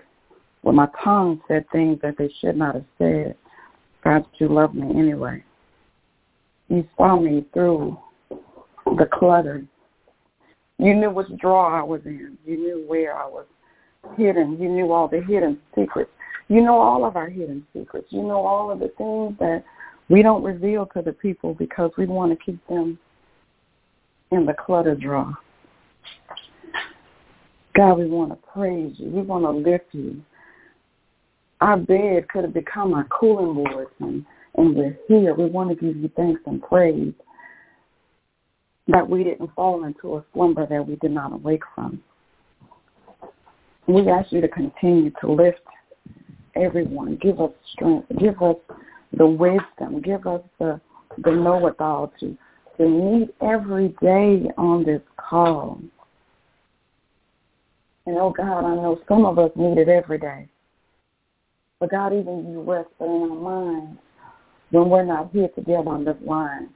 when 0.62 0.76
my 0.76 0.88
tongue 1.02 1.40
said 1.48 1.64
things 1.72 1.98
that 2.02 2.16
they 2.18 2.32
should 2.40 2.56
not 2.56 2.74
have 2.74 2.84
said, 2.98 3.36
God, 4.04 4.24
you 4.38 4.48
loved 4.48 4.74
me 4.74 4.88
anyway. 4.98 5.42
You 6.68 6.86
saw 6.96 7.18
me 7.18 7.44
through 7.52 7.98
the 8.98 9.08
clutter. 9.12 9.64
You 10.78 10.94
knew 10.94 11.10
which 11.10 11.28
drawer 11.38 11.74
I 11.74 11.82
was 11.82 12.00
in. 12.04 12.38
You 12.46 12.56
knew 12.56 12.84
where 12.86 13.14
I 13.14 13.26
was 13.26 13.46
hidden. 14.16 14.58
You 14.60 14.68
knew 14.68 14.92
all 14.92 15.08
the 15.08 15.20
hidden 15.22 15.58
secrets. 15.74 16.10
You 16.48 16.62
know 16.62 16.78
all 16.78 17.04
of 17.04 17.16
our 17.16 17.28
hidden 17.28 17.66
secrets. 17.72 18.08
You 18.10 18.22
know 18.22 18.44
all 18.44 18.70
of 18.70 18.80
the 18.80 18.88
things 18.98 19.38
that 19.38 19.64
we 20.08 20.22
don't 20.22 20.42
reveal 20.42 20.86
to 20.86 21.02
the 21.02 21.12
people 21.12 21.54
because 21.54 21.90
we 21.96 22.06
want 22.06 22.36
to 22.36 22.44
keep 22.44 22.66
them 22.66 22.98
in 24.32 24.46
the 24.46 24.54
clutter 24.54 24.94
drawer. 24.94 25.34
God, 27.76 27.94
we 27.98 28.06
want 28.06 28.30
to 28.30 28.48
praise 28.52 28.94
you. 28.98 29.08
We 29.10 29.22
want 29.22 29.44
to 29.44 29.50
lift 29.50 29.86
you. 29.92 30.22
Our 31.60 31.76
bed 31.76 32.28
could 32.28 32.44
have 32.44 32.54
become 32.54 32.94
our 32.94 33.04
cooling 33.04 33.54
boards, 33.64 33.90
and, 34.00 34.25
and 34.56 34.75
we're 34.75 34.99
here. 35.08 35.34
We 35.34 35.46
want 35.46 35.68
to 35.68 35.75
give 35.75 35.96
you 35.96 36.10
thanks 36.16 36.40
and 36.46 36.62
praise 36.62 37.12
that 38.88 39.08
we 39.08 39.25
didn't 39.25 39.54
fall 39.54 39.84
into 39.84 40.16
a 40.16 40.25
slumber 40.32 40.66
that 40.66 40.86
we 40.86 40.96
did 40.96 41.10
not 41.10 41.32
awake 41.32 41.62
from. 41.75 42.02
We 43.86 44.08
ask 44.08 44.32
you 44.32 44.40
to 44.40 44.49
continue 44.49 45.10
to 45.20 45.32
lift 45.32 45.60
everyone. 46.56 47.16
Give 47.16 47.40
us 47.40 47.50
strength. 47.73 48.08
Give 48.18 48.40
us 48.42 48.56
the 49.16 49.26
wisdom. 49.26 50.00
Give 50.02 50.26
us 50.26 50.42
the, 50.58 50.80
the 51.18 51.32
know-it-all 51.32 52.12
to, 52.20 52.36
to 52.78 52.88
meet 52.88 53.34
every 53.42 53.88
day 54.00 54.50
on 54.56 54.84
this 54.84 55.02
call. 55.16 55.80
And 58.06 58.16
oh 58.16 58.32
God, 58.34 58.64
I 58.64 58.75
know 58.76 58.99
some 59.08 59.26
of 59.26 59.38
us 59.38 59.50
need 59.56 59.78
it 59.78 59.88
every 59.88 60.18
day. 60.18 60.49
But 61.80 61.90
God, 61.90 62.12
even 62.12 62.52
you 62.52 62.60
whisper 62.60 63.06
in 63.06 63.30
our 63.30 63.40
minds 63.40 63.99
when 64.71 64.90
we're 64.90 65.04
not 65.04 65.30
here 65.32 65.49
together 65.54 65.88
on 65.88 66.04
this 66.04 66.16
line. 66.25 66.69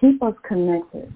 Keep 0.00 0.22
us 0.22 0.34
connected. 0.46 1.12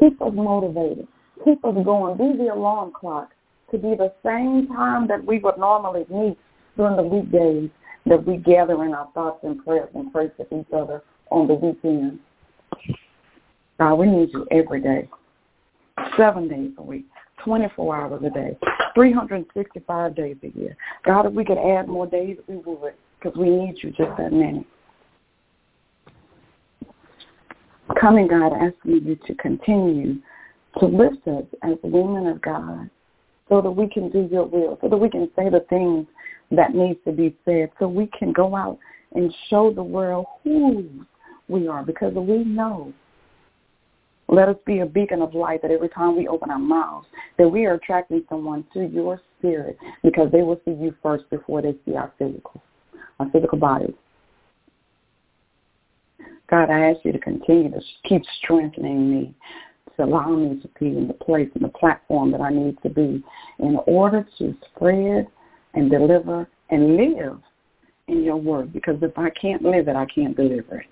Keep 0.00 0.20
us 0.20 0.32
motivated. 0.34 1.06
Keep 1.44 1.64
us 1.64 1.74
going. 1.84 2.18
Be 2.18 2.36
the 2.36 2.52
alarm 2.52 2.92
clock 2.98 3.30
to 3.70 3.78
be 3.78 3.94
the 3.94 4.12
same 4.24 4.66
time 4.68 5.06
that 5.06 5.24
we 5.24 5.38
would 5.38 5.56
normally 5.56 6.04
meet 6.10 6.36
during 6.76 6.96
the 6.96 7.02
weekdays 7.02 7.70
that 8.06 8.26
we 8.26 8.36
gather 8.38 8.84
in 8.84 8.92
our 8.92 9.08
thoughts 9.14 9.40
and 9.44 9.64
prayers 9.64 9.88
and 9.94 10.12
pray 10.12 10.30
for 10.36 10.46
each 10.58 10.66
other 10.72 11.02
on 11.30 11.46
the 11.46 11.54
weekends. 11.54 12.18
God, 13.78 13.94
we 13.94 14.06
need 14.06 14.30
you 14.32 14.46
every 14.50 14.80
day, 14.80 15.08
seven 16.16 16.48
days 16.48 16.72
a 16.78 16.82
week, 16.82 17.06
24 17.44 17.96
hours 17.96 18.22
a 18.24 18.30
day, 18.30 18.58
365 18.94 20.14
days 20.14 20.36
a 20.42 20.58
year. 20.58 20.76
God, 21.04 21.26
if 21.26 21.32
we 21.32 21.44
could 21.44 21.58
add 21.58 21.88
more 21.88 22.06
days, 22.06 22.38
we 22.46 22.56
would, 22.56 22.94
because 23.20 23.36
we 23.38 23.50
need 23.50 23.76
you 23.82 23.90
just 23.90 24.16
that 24.18 24.32
many. 24.32 24.66
Coming, 28.00 28.28
God, 28.28 28.52
asking 28.52 29.06
you 29.06 29.16
to 29.26 29.34
continue 29.36 30.16
to 30.78 30.86
lift 30.86 31.26
us 31.26 31.44
as 31.62 31.76
women 31.82 32.26
of 32.26 32.42
God 32.42 32.90
so 33.48 33.62
that 33.62 33.70
we 33.70 33.88
can 33.88 34.10
do 34.10 34.28
your 34.30 34.44
will, 34.44 34.78
so 34.80 34.88
that 34.88 34.96
we 34.96 35.08
can 35.08 35.30
say 35.34 35.48
the 35.48 35.64
things 35.70 36.06
that 36.50 36.74
needs 36.74 36.98
to 37.04 37.12
be 37.12 37.34
said, 37.44 37.70
so 37.78 37.88
we 37.88 38.08
can 38.18 38.32
go 38.32 38.54
out 38.54 38.78
and 39.14 39.34
show 39.48 39.72
the 39.72 39.82
world 39.82 40.26
who 40.44 40.86
we 41.48 41.66
are 41.66 41.82
because 41.82 42.12
we 42.14 42.44
know. 42.44 42.92
Let 44.28 44.48
us 44.48 44.56
be 44.66 44.80
a 44.80 44.86
beacon 44.86 45.22
of 45.22 45.34
light 45.34 45.62
that 45.62 45.70
every 45.70 45.88
time 45.88 46.16
we 46.16 46.28
open 46.28 46.50
our 46.50 46.58
mouths, 46.58 47.06
that 47.38 47.48
we 47.48 47.64
are 47.64 47.74
attracting 47.74 48.24
someone 48.28 48.64
to 48.74 48.86
your 48.86 49.20
spirit 49.38 49.78
because 50.02 50.30
they 50.30 50.42
will 50.42 50.60
see 50.64 50.72
you 50.72 50.94
first 51.02 51.28
before 51.30 51.62
they 51.62 51.74
see 51.86 51.96
our 51.96 52.12
physical, 52.18 52.62
our 53.20 53.30
physical 53.30 53.58
bodies. 53.58 53.94
God, 56.50 56.70
I 56.70 56.90
ask 56.90 57.04
you 57.04 57.12
to 57.12 57.18
continue 57.18 57.70
to 57.70 57.80
keep 58.04 58.22
strengthening 58.42 59.10
me, 59.10 59.34
to 59.96 60.04
allow 60.04 60.30
me 60.30 60.60
to 60.60 60.68
be 60.78 60.86
in 60.86 61.08
the 61.08 61.14
place 61.14 61.48
and 61.54 61.64
the 61.64 61.68
platform 61.68 62.30
that 62.32 62.40
I 62.40 62.50
need 62.50 62.76
to 62.82 62.90
be 62.90 63.22
in 63.58 63.78
order 63.86 64.26
to 64.38 64.54
spread 64.74 65.26
and 65.74 65.90
deliver 65.90 66.46
and 66.70 66.96
live 66.96 67.38
in 68.08 68.24
your 68.24 68.36
word. 68.36 68.72
Because 68.72 68.96
if 69.02 69.16
I 69.16 69.30
can't 69.30 69.62
live 69.62 69.88
it, 69.88 69.96
I 69.96 70.06
can't 70.06 70.36
deliver 70.36 70.80
it. 70.80 70.86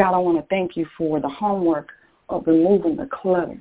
God, 0.00 0.14
I 0.14 0.18
want 0.18 0.38
to 0.38 0.46
thank 0.48 0.78
you 0.78 0.86
for 0.96 1.20
the 1.20 1.28
homework 1.28 1.90
of 2.30 2.46
removing 2.46 2.96
the 2.96 3.06
clutter. 3.12 3.58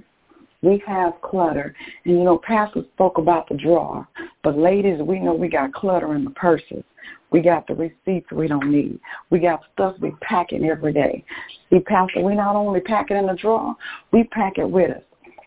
We 0.62 0.82
have 0.88 1.20
clutter. 1.22 1.76
And, 2.06 2.18
you 2.18 2.24
know, 2.24 2.38
Pastor 2.38 2.84
spoke 2.94 3.18
about 3.18 3.50
the 3.50 3.56
drawer. 3.56 4.08
But, 4.42 4.58
ladies, 4.58 5.02
we 5.02 5.20
know 5.20 5.34
we 5.34 5.50
got 5.50 5.74
clutter 5.74 6.16
in 6.16 6.24
the 6.24 6.32
purses. 6.32 6.86
We 7.32 7.42
got 7.42 7.68
the 7.68 7.76
receipts 7.76 8.32
we 8.32 8.48
don't 8.48 8.72
need. 8.72 9.02
We 9.32 9.40
got 9.40 9.64
stuff 9.74 9.98
we 10.00 10.12
packing 10.22 10.64
every 10.64 10.94
day. 10.94 11.26
See, 11.70 11.80
Pastor, 11.80 12.22
we 12.22 12.36
not 12.36 12.56
only 12.56 12.80
pack 12.80 13.12
it 13.12 13.18
in 13.18 13.28
the 13.28 13.34
drawer, 13.34 13.76
we 14.14 14.24
pack 14.24 14.60
it 14.60 14.70
with 14.70 14.92
us. 14.92 15.04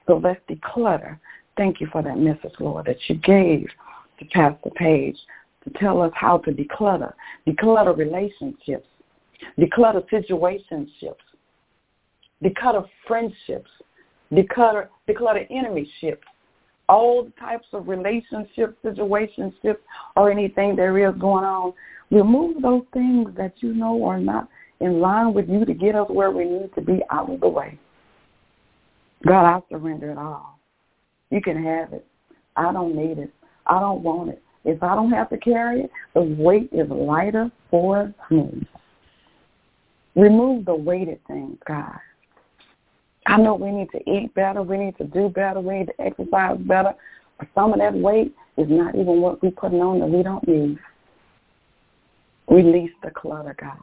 So 0.07 0.20
let's 0.22 0.40
declutter. 0.46 1.18
Thank 1.57 1.81
you 1.81 1.88
for 1.90 2.02
that 2.02 2.18
message, 2.18 2.52
Lord, 2.61 2.85
that 2.85 2.98
you 3.09 3.14
gave 3.14 3.66
to 4.18 4.26
Pastor 4.26 4.68
Page 4.76 5.16
to 5.64 5.70
tell 5.78 6.02
us 6.02 6.12
how 6.14 6.37
to 6.38 6.50
declutter. 6.50 7.14
Declutter 7.46 7.96
relationships. 7.96 8.87
Declutter 9.59 10.02
situationships. 10.11 11.14
Declutter 12.42 12.87
friendships. 13.07 13.70
Declutter, 14.33 14.88
declutter 15.09 15.50
enemyships 15.50 16.22
all 16.88 17.28
types 17.38 17.66
of 17.72 17.88
relationships, 17.88 18.74
situationships, 18.85 19.78
or 20.16 20.31
anything 20.31 20.76
there 20.76 20.98
is 21.09 21.14
going 21.18 21.44
on. 21.44 21.72
Remove 22.11 22.61
those 22.61 22.83
things 22.92 23.31
that 23.37 23.55
you 23.61 23.72
know 23.72 24.05
are 24.05 24.18
not 24.18 24.48
in 24.81 25.00
line 25.00 25.33
with 25.33 25.48
you 25.48 25.64
to 25.64 25.72
get 25.72 25.94
us 25.94 26.07
where 26.11 26.31
we 26.31 26.44
need 26.44 26.74
to 26.74 26.83
be 26.83 27.00
out 27.11 27.31
of 27.31 27.40
the 27.40 27.48
way. 27.48 27.78
God, 29.26 29.46
I 29.46 29.61
surrender 29.70 30.11
it 30.11 30.18
all. 30.18 30.59
You 31.31 31.40
can 31.40 31.62
have 31.62 31.92
it. 31.92 32.05
I 32.57 32.72
don't 32.72 32.94
need 32.94 33.18
it. 33.18 33.33
I 33.66 33.81
don't 33.81 34.02
want 34.02 34.31
it. 34.31 34.42
If 34.64 34.83
I 34.83 34.94
don't 34.94 35.12
have 35.12 35.31
to 35.31 35.38
carry 35.38 35.83
it, 35.83 35.90
the 36.14 36.22
weight 36.22 36.68
is 36.72 36.88
lighter 36.90 37.50
for 37.70 38.12
me. 38.31 38.66
Remove 40.14 40.64
the 40.66 40.75
weighted 40.75 41.20
things, 41.27 41.57
God. 41.66 41.98
I 43.27 43.37
know 43.38 43.55
we 43.55 43.70
need 43.70 43.90
to 43.92 44.11
eat 44.11 44.35
better, 44.35 44.62
we 44.62 44.77
need 44.77 44.98
to 44.98 45.05
do 45.05 45.29
better, 45.29 45.61
we 45.61 45.79
need 45.79 45.87
to 45.87 46.01
exercise 46.01 46.59
better. 46.61 46.94
But 47.38 47.48
some 47.55 47.72
of 47.72 47.79
that 47.79 47.94
weight 47.94 48.35
is 48.57 48.66
not 48.68 48.94
even 48.94 49.20
what 49.20 49.42
we're 49.42 49.53
putting 49.53 49.81
on 49.81 50.01
that 50.01 50.09
we 50.09 50.22
don't 50.22 50.46
need. 50.46 50.79
Release 52.48 52.90
the 53.03 53.11
clutter, 53.11 53.55
God. 53.59 53.79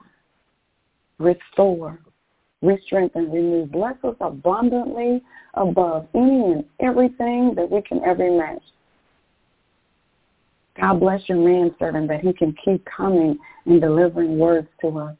Restore, 1.17 1.99
re-strengthen, 2.61 3.31
renew. 3.31 3.65
Bless 3.65 3.95
us 4.03 4.15
abundantly 4.19 5.23
above 5.55 6.07
any 6.13 6.51
and 6.51 6.65
everything 6.79 7.53
that 7.55 7.69
we 7.69 7.81
can 7.81 8.03
ever 8.03 8.23
imagine. 8.23 8.61
God 10.79 10.99
bless 10.99 11.27
your 11.27 11.37
manservant 11.37 12.07
that 12.09 12.21
he 12.21 12.31
can 12.31 12.55
keep 12.63 12.85
coming 12.85 13.37
and 13.65 13.81
delivering 13.81 14.37
words 14.37 14.67
to 14.81 14.99
us. 14.99 15.15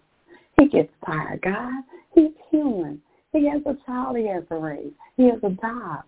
He 0.60 0.68
gets 0.68 0.92
tired, 1.06 1.42
God. 1.42 1.84
He's 2.14 2.32
human. 2.52 3.02
He 3.32 3.48
has 3.48 3.62
a 3.66 3.78
child 3.86 4.18
he 4.18 4.28
has 4.28 4.44
to 4.50 4.56
raise. 4.56 4.92
He 5.16 5.26
has 5.30 5.40
a 5.44 5.50
job. 5.50 6.04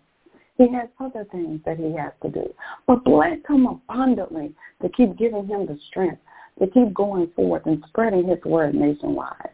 He 0.58 0.72
has 0.74 0.90
other 1.00 1.26
things 1.32 1.62
that 1.66 1.78
he 1.78 1.94
has 1.94 2.12
to 2.24 2.30
do. 2.30 2.54
But 2.86 3.04
bless 3.04 3.38
him 3.48 3.66
abundantly 3.66 4.54
to 4.82 4.90
keep 4.90 5.18
giving 5.18 5.48
him 5.48 5.66
the 5.66 5.80
strength 5.90 6.22
to 6.60 6.68
keep 6.68 6.94
going 6.94 7.32
forth 7.36 7.66
and 7.66 7.84
spreading 7.88 8.28
his 8.28 8.44
word 8.44 8.76
nationwide. 8.76 9.50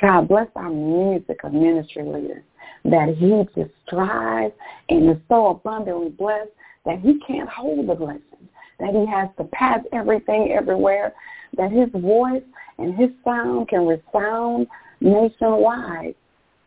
God 0.00 0.28
bless 0.28 0.48
our 0.56 0.70
music 0.70 1.42
of 1.42 1.52
ministry 1.52 2.04
leader 2.04 2.42
that 2.84 3.14
he 3.18 3.60
just 3.60 3.74
strives 3.86 4.54
and 4.88 5.10
is 5.10 5.16
so 5.28 5.48
abundantly 5.48 6.10
blessed 6.10 6.50
that 6.84 7.00
he 7.00 7.18
can't 7.26 7.48
hold 7.48 7.88
the 7.88 7.94
blessing, 7.94 8.48
that 8.78 8.94
he 8.94 9.06
has 9.06 9.28
to 9.38 9.44
pass 9.44 9.80
everything 9.92 10.52
everywhere, 10.52 11.12
that 11.56 11.72
his 11.72 11.88
voice 12.00 12.42
and 12.78 12.94
his 12.96 13.10
sound 13.24 13.68
can 13.68 13.86
resound 13.86 14.66
nationwide 15.00 16.14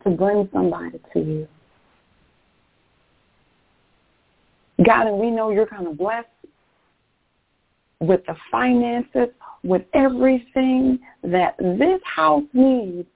to 0.03 0.09
bring 0.09 0.49
somebody 0.53 0.99
to 1.13 1.19
you. 1.19 1.47
God, 4.85 5.07
and 5.07 5.19
we 5.19 5.29
know 5.29 5.51
you're 5.51 5.65
going 5.65 5.85
to 5.85 5.91
bless 5.91 6.25
with 7.99 8.21
the 8.27 8.35
finances, 8.49 9.27
with 9.63 9.81
everything 9.93 10.99
that 11.23 11.57
this 11.57 11.99
house 12.03 12.43
needs 12.53 13.07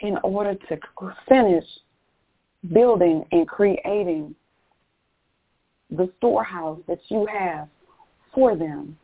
in 0.00 0.16
order 0.22 0.54
to 0.54 0.78
finish 1.28 1.64
building 2.72 3.24
and 3.32 3.48
creating 3.48 4.34
the 5.90 6.10
storehouse 6.18 6.78
that 6.86 6.98
you 7.08 7.26
have 7.26 7.68
for 8.34 8.56
them 8.56 8.96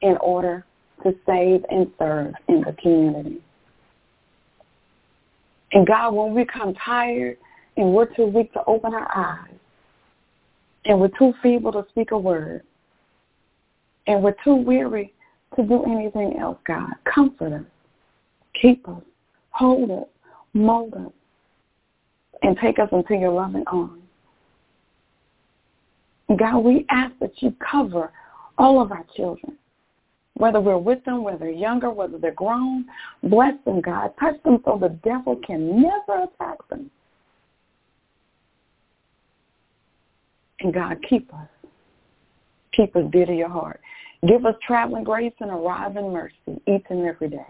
in 0.00 0.16
order 0.18 0.64
to 1.06 1.14
save 1.24 1.64
and 1.70 1.90
serve 1.98 2.34
in 2.48 2.62
the 2.62 2.74
community. 2.82 3.40
And 5.72 5.86
God, 5.86 6.14
when 6.14 6.34
we 6.34 6.44
come 6.44 6.74
tired 6.74 7.36
and 7.76 7.92
we're 7.92 8.12
too 8.14 8.26
weak 8.26 8.52
to 8.54 8.64
open 8.66 8.92
our 8.92 9.08
eyes 9.16 9.54
and 10.84 11.00
we're 11.00 11.10
too 11.16 11.32
feeble 11.42 11.70
to 11.72 11.86
speak 11.90 12.10
a 12.10 12.18
word 12.18 12.62
and 14.08 14.22
we're 14.22 14.36
too 14.42 14.56
weary 14.56 15.12
to 15.54 15.62
do 15.62 15.84
anything 15.84 16.38
else, 16.40 16.58
God, 16.66 16.90
comfort 17.12 17.52
us, 17.52 17.64
keep 18.60 18.88
us, 18.88 19.02
hold 19.50 19.90
us, 19.90 20.08
mold 20.54 20.94
us, 20.94 21.12
and 22.42 22.56
take 22.58 22.78
us 22.80 22.88
into 22.90 23.14
your 23.14 23.32
loving 23.32 23.64
arms. 23.68 24.02
God, 26.36 26.58
we 26.58 26.84
ask 26.90 27.14
that 27.20 27.30
you 27.40 27.54
cover 27.70 28.10
all 28.58 28.80
of 28.80 28.90
our 28.90 29.04
children, 29.14 29.56
whether 30.36 30.60
we're 30.60 30.76
with 30.76 31.02
them, 31.04 31.24
whether 31.24 31.38
they're 31.38 31.50
younger, 31.50 31.90
whether 31.90 32.18
they're 32.18 32.32
grown. 32.32 32.84
Bless 33.22 33.54
them, 33.64 33.80
God. 33.80 34.12
Touch 34.20 34.42
them 34.42 34.58
so 34.64 34.78
the 34.78 34.90
devil 35.02 35.36
can 35.36 35.80
never 35.80 36.24
attack 36.24 36.58
them. 36.68 36.90
And 40.60 40.74
God, 40.74 40.98
keep 41.08 41.32
us. 41.32 41.48
Keep 42.72 42.96
us 42.96 43.04
dear 43.10 43.26
to 43.26 43.34
your 43.34 43.48
heart. 43.48 43.80
Give 44.26 44.44
us 44.44 44.54
traveling 44.66 45.04
grace 45.04 45.32
and 45.40 45.50
arriving 45.50 46.12
mercy 46.12 46.60
each 46.66 46.84
and 46.90 47.06
every 47.06 47.28
day 47.28 47.46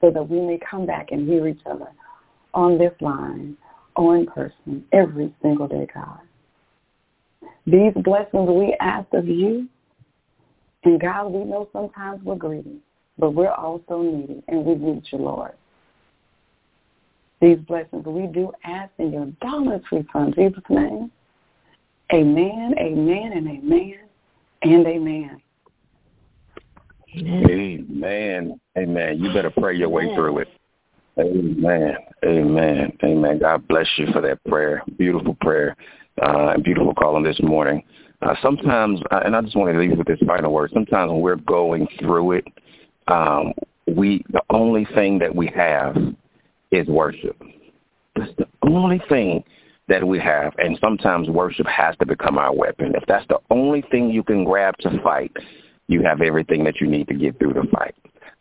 so 0.00 0.10
that 0.10 0.28
we 0.28 0.40
may 0.40 0.58
come 0.58 0.86
back 0.86 1.08
and 1.10 1.28
hear 1.28 1.46
each 1.48 1.60
other 1.66 1.88
on 2.54 2.78
this 2.78 2.92
line 3.00 3.56
or 3.96 4.16
in 4.16 4.26
person 4.26 4.84
every 4.92 5.34
single 5.42 5.68
day, 5.68 5.86
God. 5.92 6.20
These 7.66 7.92
blessings 8.02 8.48
we 8.48 8.76
ask 8.80 9.12
of 9.12 9.28
you, 9.28 9.68
and 10.88 11.00
God, 11.00 11.26
we 11.28 11.44
know 11.44 11.68
sometimes 11.72 12.24
we're 12.24 12.36
greedy, 12.36 12.78
but 13.18 13.32
we're 13.32 13.52
also 13.52 14.00
needy, 14.00 14.42
and 14.48 14.64
we 14.64 14.74
need 14.74 15.02
you, 15.12 15.18
Lord. 15.18 15.52
These 17.42 17.58
blessings 17.58 18.06
we 18.06 18.26
do 18.26 18.50
ask 18.64 18.90
in 18.98 19.12
your 19.12 19.26
darling 19.42 19.82
sweet 19.88 20.06
son, 20.12 20.32
Jesus' 20.34 20.62
name. 20.70 21.10
Amen, 22.12 22.74
amen, 22.78 23.32
and 23.34 23.48
amen, 23.48 23.98
and 24.62 24.86
amen. 24.86 25.42
Amen. 27.16 28.60
Amen. 28.78 29.18
You 29.18 29.32
better 29.32 29.50
pray 29.50 29.76
your 29.76 29.90
way 29.90 30.14
through 30.14 30.38
it. 30.38 30.48
Amen. 31.18 31.96
Amen. 32.24 32.98
Amen. 33.04 33.38
God 33.38 33.68
bless 33.68 33.86
you 33.98 34.06
for 34.12 34.22
that 34.22 34.42
prayer. 34.44 34.82
Beautiful 34.96 35.36
prayer 35.40 35.76
uh, 36.22 36.52
and 36.54 36.64
beautiful 36.64 36.94
calling 36.94 37.24
this 37.24 37.40
morning. 37.42 37.82
Uh, 38.20 38.34
sometimes, 38.42 39.00
and 39.10 39.36
I 39.36 39.40
just 39.42 39.56
want 39.56 39.72
to 39.72 39.78
leave 39.78 39.96
with 39.96 40.06
this 40.06 40.18
final 40.26 40.52
word. 40.52 40.70
Sometimes 40.74 41.10
when 41.10 41.20
we're 41.20 41.36
going 41.36 41.86
through 42.00 42.32
it, 42.32 42.44
um, 43.06 43.52
we 43.86 44.24
the 44.30 44.42
only 44.50 44.86
thing 44.94 45.18
that 45.20 45.34
we 45.34 45.46
have 45.54 45.96
is 46.70 46.86
worship. 46.88 47.40
That's 48.16 48.32
the 48.36 48.48
only 48.62 49.00
thing 49.08 49.44
that 49.88 50.06
we 50.06 50.18
have, 50.18 50.52
and 50.58 50.78
sometimes 50.80 51.28
worship 51.30 51.66
has 51.66 51.96
to 51.98 52.06
become 52.06 52.38
our 52.38 52.54
weapon. 52.54 52.94
If 52.94 53.04
that's 53.06 53.26
the 53.28 53.38
only 53.50 53.82
thing 53.90 54.10
you 54.10 54.22
can 54.22 54.44
grab 54.44 54.76
to 54.78 55.00
fight, 55.02 55.32
you 55.86 56.02
have 56.02 56.20
everything 56.20 56.64
that 56.64 56.80
you 56.80 56.86
need 56.86 57.08
to 57.08 57.14
get 57.14 57.38
through 57.38 57.54
the 57.54 57.66
fight. 57.72 57.94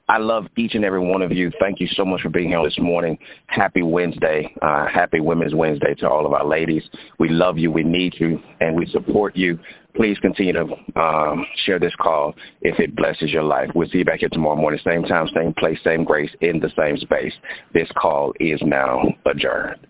I 0.10 0.20
love 0.20 0.48
each 0.56 0.74
and 0.74 0.86
every 0.86 1.06
one 1.06 1.22
of 1.22 1.34
you. 1.34 1.52
Thank 1.60 1.82
you 1.82 1.88
so 1.88 2.06
much 2.06 2.22
for 2.22 2.30
being 2.30 2.48
here 2.48 2.64
this 2.64 2.80
morning. 2.80 3.18
Happy 3.48 3.82
Wednesday. 3.82 4.54
Uh, 4.62 4.88
happy 4.88 5.20
Women's 5.20 5.54
Wednesday 5.54 5.96
to 5.96 6.10
all 6.10 6.26
of 6.26 6.32
our 6.32 6.46
ladies. 6.46 6.84
We 7.20 7.28
love 7.28 7.58
you. 7.58 7.72
We 7.72 7.84
need 7.84 8.16
you. 8.18 8.42
And 8.62 8.78
we 8.78 8.86
support 8.86 9.36
you. 9.36 9.60
Please 9.96 10.18
continue 10.20 10.54
to 10.54 11.00
um, 11.00 11.46
share 11.66 11.80
this 11.80 11.94
call 12.00 12.36
if 12.62 12.80
it 12.80 12.96
blesses 12.96 13.32
your 13.32 13.44
life. 13.44 13.70
We'll 13.76 13.90
see 13.90 13.98
you 13.98 14.06
back 14.06 14.20
here 14.20 14.30
tomorrow 14.30 14.56
morning. 14.56 14.80
Same 14.86 15.04
time, 15.04 15.28
same 15.36 15.54
place, 15.56 15.80
same 15.84 16.04
grace, 16.04 16.32
in 16.40 16.60
the 16.60 16.72
same 16.78 16.98
space. 16.98 17.34
This 17.74 17.90
call 17.98 18.32
is 18.40 18.62
now 18.64 19.02
adjourned. 19.26 19.88